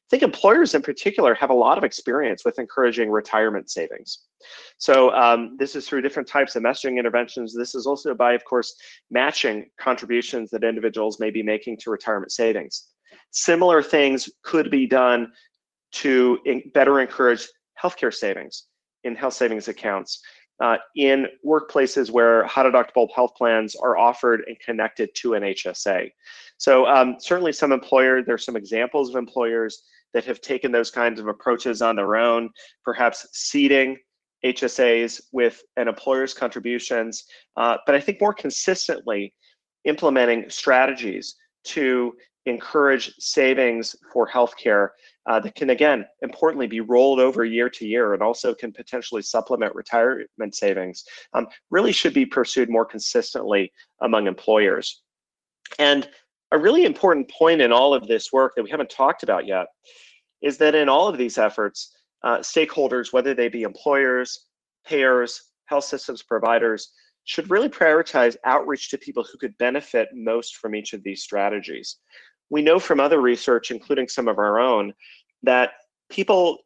I 0.07 0.09
think 0.11 0.23
employers 0.23 0.75
in 0.75 0.83
particular 0.83 1.35
have 1.35 1.51
a 1.51 1.55
lot 1.55 1.79
of 1.79 1.85
experience 1.85 2.45
with 2.45 2.59
encouraging 2.59 3.11
retirement 3.11 3.71
savings. 3.71 4.21
So 4.79 5.11
um, 5.15 5.57
this 5.59 5.75
is 5.75 5.89
through 5.89 6.03
different 6.03 6.29
types 6.29 6.57
of 6.57 6.63
messaging 6.63 6.99
interventions. 6.99 7.55
This 7.55 7.75
is 7.75 7.87
also 7.87 8.15
by, 8.15 8.35
of 8.35 8.45
course, 8.45 8.75
matching 9.11 9.67
contributions 9.81 10.51
that 10.51 10.63
individuals 10.63 11.21
may 11.21 11.31
be 11.31 11.43
making 11.43 11.79
to 11.79 11.91
retirement 11.91 12.33
savings. 12.33 12.89
Similar 13.31 13.83
things 13.83 14.29
could 14.43 14.71
be 14.71 14.87
done 14.87 15.33
to 15.93 16.39
better 16.75 17.01
encourage 17.01 17.49
healthcare 17.83 18.13
savings 18.13 18.67
in 19.05 19.15
health 19.15 19.35
savings 19.35 19.69
accounts 19.69 20.21
uh, 20.61 20.77
in 20.97 21.27
workplaces 21.47 22.11
where 22.11 22.45
high 22.45 22.65
deductible 22.65 23.09
health 23.15 23.35
plans 23.37 23.75
are 23.77 23.97
offered 23.97 24.43
and 24.47 24.59
connected 24.61 25.11
to 25.15 25.35
an 25.35 25.43
HSA. 25.43 26.11
So 26.59 26.87
um, 26.87 27.17
certainly 27.19 27.53
some 27.53 27.73
employer, 27.73 28.23
there's 28.23 28.45
some 28.45 28.57
examples 28.57 29.11
of 29.11 29.17
employers 29.17 29.83
that 30.13 30.25
have 30.25 30.41
taken 30.41 30.71
those 30.71 30.91
kinds 30.91 31.19
of 31.19 31.27
approaches 31.27 31.83
on 31.83 31.97
their 31.97 32.17
own, 32.17 32.51
perhaps 32.85 33.27
seeding 33.33 33.97
HSAs 34.45 35.21
with 35.33 35.63
an 35.77 35.89
employer's 35.89 36.35
contributions, 36.35 37.25
uh, 37.57 37.79
but 37.87 37.95
I 37.95 38.01
think 38.01 38.21
more 38.21 38.35
consistently 38.35 39.35
implementing 39.85 40.49
strategies 40.49 41.35
to 41.65 42.15
encourage 42.47 43.13
savings 43.19 43.97
for 44.13 44.29
healthcare 44.29 44.91
uh, 45.27 45.41
that 45.41 45.55
can, 45.55 45.71
again, 45.71 46.05
importantly, 46.23 46.67
be 46.67 46.81
rolled 46.81 47.21
over 47.21 47.45
year 47.45 47.71
to 47.71 47.87
year 47.87 48.13
and 48.13 48.23
also 48.23 48.55
can 48.55 48.73
potentially 48.73 49.23
supplement 49.23 49.75
retirement 49.75 50.55
savings, 50.55 51.05
um, 51.33 51.47
really 51.71 51.93
should 51.93 52.13
be 52.13 52.27
pursued 52.27 52.69
more 52.69 52.85
consistently 52.85 53.73
among 54.03 54.27
employers. 54.27 55.03
And 55.79 56.09
a 56.53 56.59
really 56.59 56.85
important 56.85 57.31
point 57.31 57.61
in 57.61 57.73
all 57.73 57.95
of 57.95 58.07
this 58.07 58.33
work 58.33 58.55
that 58.55 58.63
we 58.63 58.71
haven't 58.71 58.91
talked 58.91 59.23
about 59.23 59.47
yet 59.47 59.67
is 60.43 60.59
that 60.59 60.75
in 60.75 60.89
all 60.89 61.09
of 61.09 61.17
these 61.17 61.39
efforts, 61.39 61.97
uh, 62.23 62.39
stakeholders, 62.39 63.13
whether 63.13 63.35
they 63.35 63.49
be 63.49 63.63
employers, 63.63 64.47
payers, 64.87 65.51
health 65.67 65.85
systems 65.85 66.23
providers, 66.23 66.93
should 67.25 67.51
really 67.51 67.71
prioritize 67.71 68.37
outreach 68.45 68.91
to 68.91 68.99
people 68.99 69.25
who 69.25 69.39
could 69.39 69.57
benefit 69.57 70.09
most 70.13 70.57
from 70.57 70.75
each 70.75 70.93
of 70.93 71.03
these 71.03 71.23
strategies 71.23 71.97
we 72.55 72.63
know 72.63 72.79
from 72.79 73.01
other 73.01 73.21
research, 73.21 73.73
including 73.73 74.07
some 74.07 74.29
of 74.29 74.39
our 74.39 74.61
own, 74.61 74.95
that 75.43 75.73
people 76.09 76.59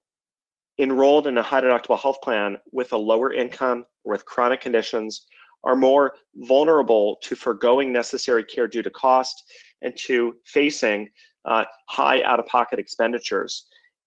enrolled 0.79 1.27
in 1.27 1.39
a 1.39 1.43
high 1.43 1.63
deductible 1.63 1.99
health 1.99 2.21
plan 2.23 2.59
with 2.73 2.93
a 2.93 2.97
lower 2.97 3.33
income 3.33 3.87
or 4.05 4.13
with 4.13 4.27
chronic 4.27 4.61
conditions 4.61 5.25
are 5.65 5.75
more 5.75 6.13
vulnerable 6.35 7.17
to 7.23 7.35
foregoing 7.35 7.91
necessary 7.91 8.45
care 8.45 8.69
due 8.69 8.83
to 8.83 8.91
cost 8.91 9.45
and 9.81 9.97
to 9.97 10.35
facing 10.45 11.09
uh, 11.47 11.65
high 11.89 12.23
out-of-pocket 12.23 12.79
expenditures. 12.79 13.65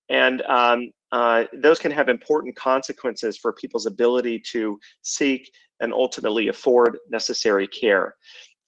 And 0.07 0.43
um, 0.43 0.91
uh, 1.11 1.45
those 1.51 1.79
can 1.79 1.91
have 1.91 2.09
important 2.09 2.55
consequences 2.55 3.39
for 3.39 3.53
people's 3.53 3.87
ability 3.87 4.43
to 4.51 4.79
seek 5.01 5.51
and 5.79 5.91
ultimately 5.91 6.49
afford 6.49 6.99
necessary 7.09 7.67
care. 7.67 8.13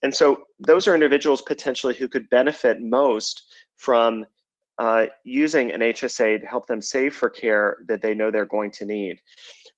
And 0.04 0.14
so 0.14 0.44
those 0.60 0.88
are 0.88 0.94
individuals 0.94 1.42
potentially 1.42 1.96
who 1.96 2.08
could 2.08 2.30
benefit 2.30 2.82
most 2.82 3.44
from 3.78 4.26
uh, 4.78 5.06
using 5.24 5.72
an 5.72 5.82
HSA 5.82 6.42
to 6.42 6.48
help 6.48 6.68
them 6.68 6.82
save 6.82 7.16
for 7.16 7.30
care 7.30 7.78
that 7.88 8.02
they 8.02 8.14
know 8.14 8.30
they're 8.30 8.46
going 8.46 8.72
to 8.72 8.86
need. 8.86 9.20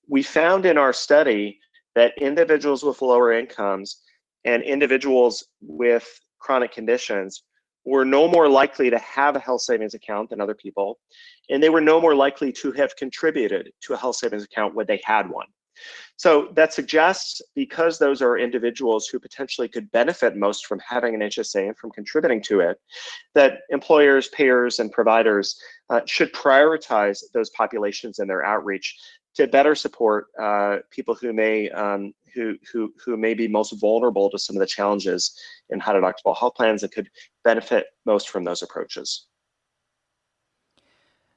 We 0.08 0.22
found 0.22 0.66
in 0.66 0.78
our 0.78 0.92
study 0.92 1.60
that 1.94 2.12
individuals 2.18 2.82
with 2.82 3.02
lower 3.02 3.32
incomes 3.32 4.02
and 4.44 4.62
individuals 4.62 5.44
with 5.60 6.20
chronic 6.38 6.72
conditions 6.72 7.44
were 7.84 8.04
no 8.04 8.26
more 8.26 8.48
likely 8.48 8.90
to 8.90 8.98
have 8.98 9.36
a 9.36 9.40
health 9.40 9.60
savings 9.62 9.94
account 9.94 10.30
than 10.30 10.40
other 10.40 10.54
people, 10.54 10.98
and 11.50 11.62
they 11.62 11.68
were 11.68 11.80
no 11.80 12.00
more 12.00 12.14
likely 12.14 12.52
to 12.52 12.72
have 12.72 12.96
contributed 12.96 13.70
to 13.80 13.94
a 13.94 13.96
health 13.96 14.16
savings 14.16 14.42
account 14.42 14.74
when 14.74 14.86
they 14.86 15.00
had 15.04 15.30
one. 15.30 15.46
So 16.16 16.48
that 16.54 16.72
suggests 16.72 17.42
because 17.54 17.98
those 17.98 18.22
are 18.22 18.38
individuals 18.38 19.06
who 19.06 19.18
potentially 19.18 19.68
could 19.68 19.90
benefit 19.92 20.36
most 20.36 20.66
from 20.66 20.78
having 20.78 21.14
an 21.14 21.20
HSA 21.20 21.66
and 21.66 21.76
from 21.76 21.90
contributing 21.90 22.42
to 22.42 22.60
it, 22.60 22.80
that 23.34 23.60
employers, 23.70 24.28
payers, 24.28 24.78
and 24.78 24.90
providers 24.90 25.60
uh, 25.90 26.00
should 26.06 26.32
prioritize 26.32 27.22
those 27.34 27.50
populations 27.50 28.18
in 28.18 28.28
their 28.28 28.44
outreach 28.44 28.96
to 29.36 29.46
better 29.46 29.74
support 29.74 30.28
uh, 30.40 30.78
people 30.90 31.14
who 31.14 31.32
may 31.32 31.68
um, 31.70 32.12
who, 32.34 32.56
who 32.72 32.92
who 33.04 33.16
may 33.16 33.34
be 33.34 33.48
most 33.48 33.78
vulnerable 33.80 34.30
to 34.30 34.38
some 34.38 34.56
of 34.56 34.60
the 34.60 34.66
challenges 34.66 35.38
in 35.70 35.78
high 35.78 35.92
deductible 35.92 36.36
health 36.36 36.54
plans 36.54 36.82
and 36.82 36.92
could 36.92 37.08
benefit 37.44 37.86
most 38.04 38.30
from 38.30 38.44
those 38.44 38.62
approaches. 38.62 39.26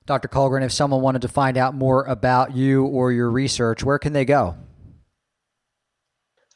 Dr. 0.10 0.28
Kullgren, 0.28 0.64
if 0.64 0.72
someone 0.72 1.02
wanted 1.02 1.22
to 1.22 1.28
find 1.28 1.56
out 1.56 1.76
more 1.76 2.04
about 2.06 2.56
you 2.56 2.84
or 2.84 3.12
your 3.12 3.30
research, 3.30 3.84
where 3.84 4.00
can 4.00 4.12
they 4.12 4.26
go? 4.26 4.56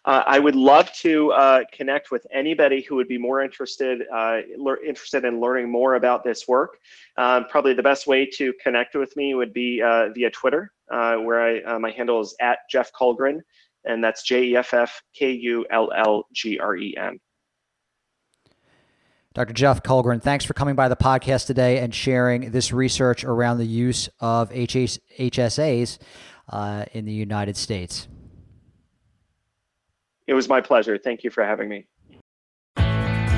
Uh, 0.05 0.23
I 0.25 0.39
would 0.39 0.55
love 0.55 0.91
to 0.93 1.31
uh, 1.33 1.59
connect 1.71 2.09
with 2.09 2.25
anybody 2.33 2.81
who 2.81 2.95
would 2.95 3.07
be 3.07 3.19
more 3.19 3.43
interested 3.43 4.05
uh, 4.11 4.39
le- 4.57 4.81
interested 4.83 5.23
in 5.23 5.39
learning 5.39 5.71
more 5.71 5.93
about 5.93 6.23
this 6.23 6.47
work. 6.47 6.79
Um, 7.15 7.45
probably 7.47 7.75
the 7.75 7.83
best 7.83 8.07
way 8.07 8.25
to 8.25 8.53
connect 8.53 8.95
with 8.95 9.15
me 9.15 9.35
would 9.35 9.53
be 9.53 9.83
uh, 9.83 10.09
via 10.09 10.31
Twitter, 10.31 10.73
uh, 10.91 11.17
where 11.17 11.39
I 11.39 11.61
uh, 11.61 11.77
my 11.77 11.91
handle 11.91 12.19
is 12.21 12.35
at 12.41 12.57
Jeff 12.71 12.91
Kullgren, 12.91 13.39
and 13.85 14.03
that's 14.03 14.23
J 14.23 14.45
E 14.45 14.57
F 14.57 14.73
F 14.73 14.99
K 15.13 15.31
U 15.31 15.63
L 15.69 15.91
L 15.95 16.25
G 16.33 16.57
R 16.57 16.75
E 16.75 16.95
N. 16.97 17.19
Dr. 19.33 19.53
Jeff 19.53 19.81
Kullgren, 19.81 20.21
thanks 20.21 20.45
for 20.45 20.53
coming 20.53 20.75
by 20.75 20.87
the 20.87 20.95
podcast 20.95 21.47
today 21.47 21.79
and 21.79 21.93
sharing 21.93 22.51
this 22.51 22.71
research 22.71 23.23
around 23.23 23.57
the 23.57 23.65
use 23.65 24.07
of 24.19 24.49
HS- 24.51 24.99
HSAs 25.17 25.97
uh, 26.49 26.85
in 26.93 27.05
the 27.05 27.13
United 27.13 27.57
States. 27.57 28.07
It 30.27 30.35
was 30.35 30.47
my 30.47 30.61
pleasure. 30.61 30.99
Thank 30.99 31.23
you 31.23 31.31
for 31.31 31.43
having 31.43 31.67
me. 31.67 31.87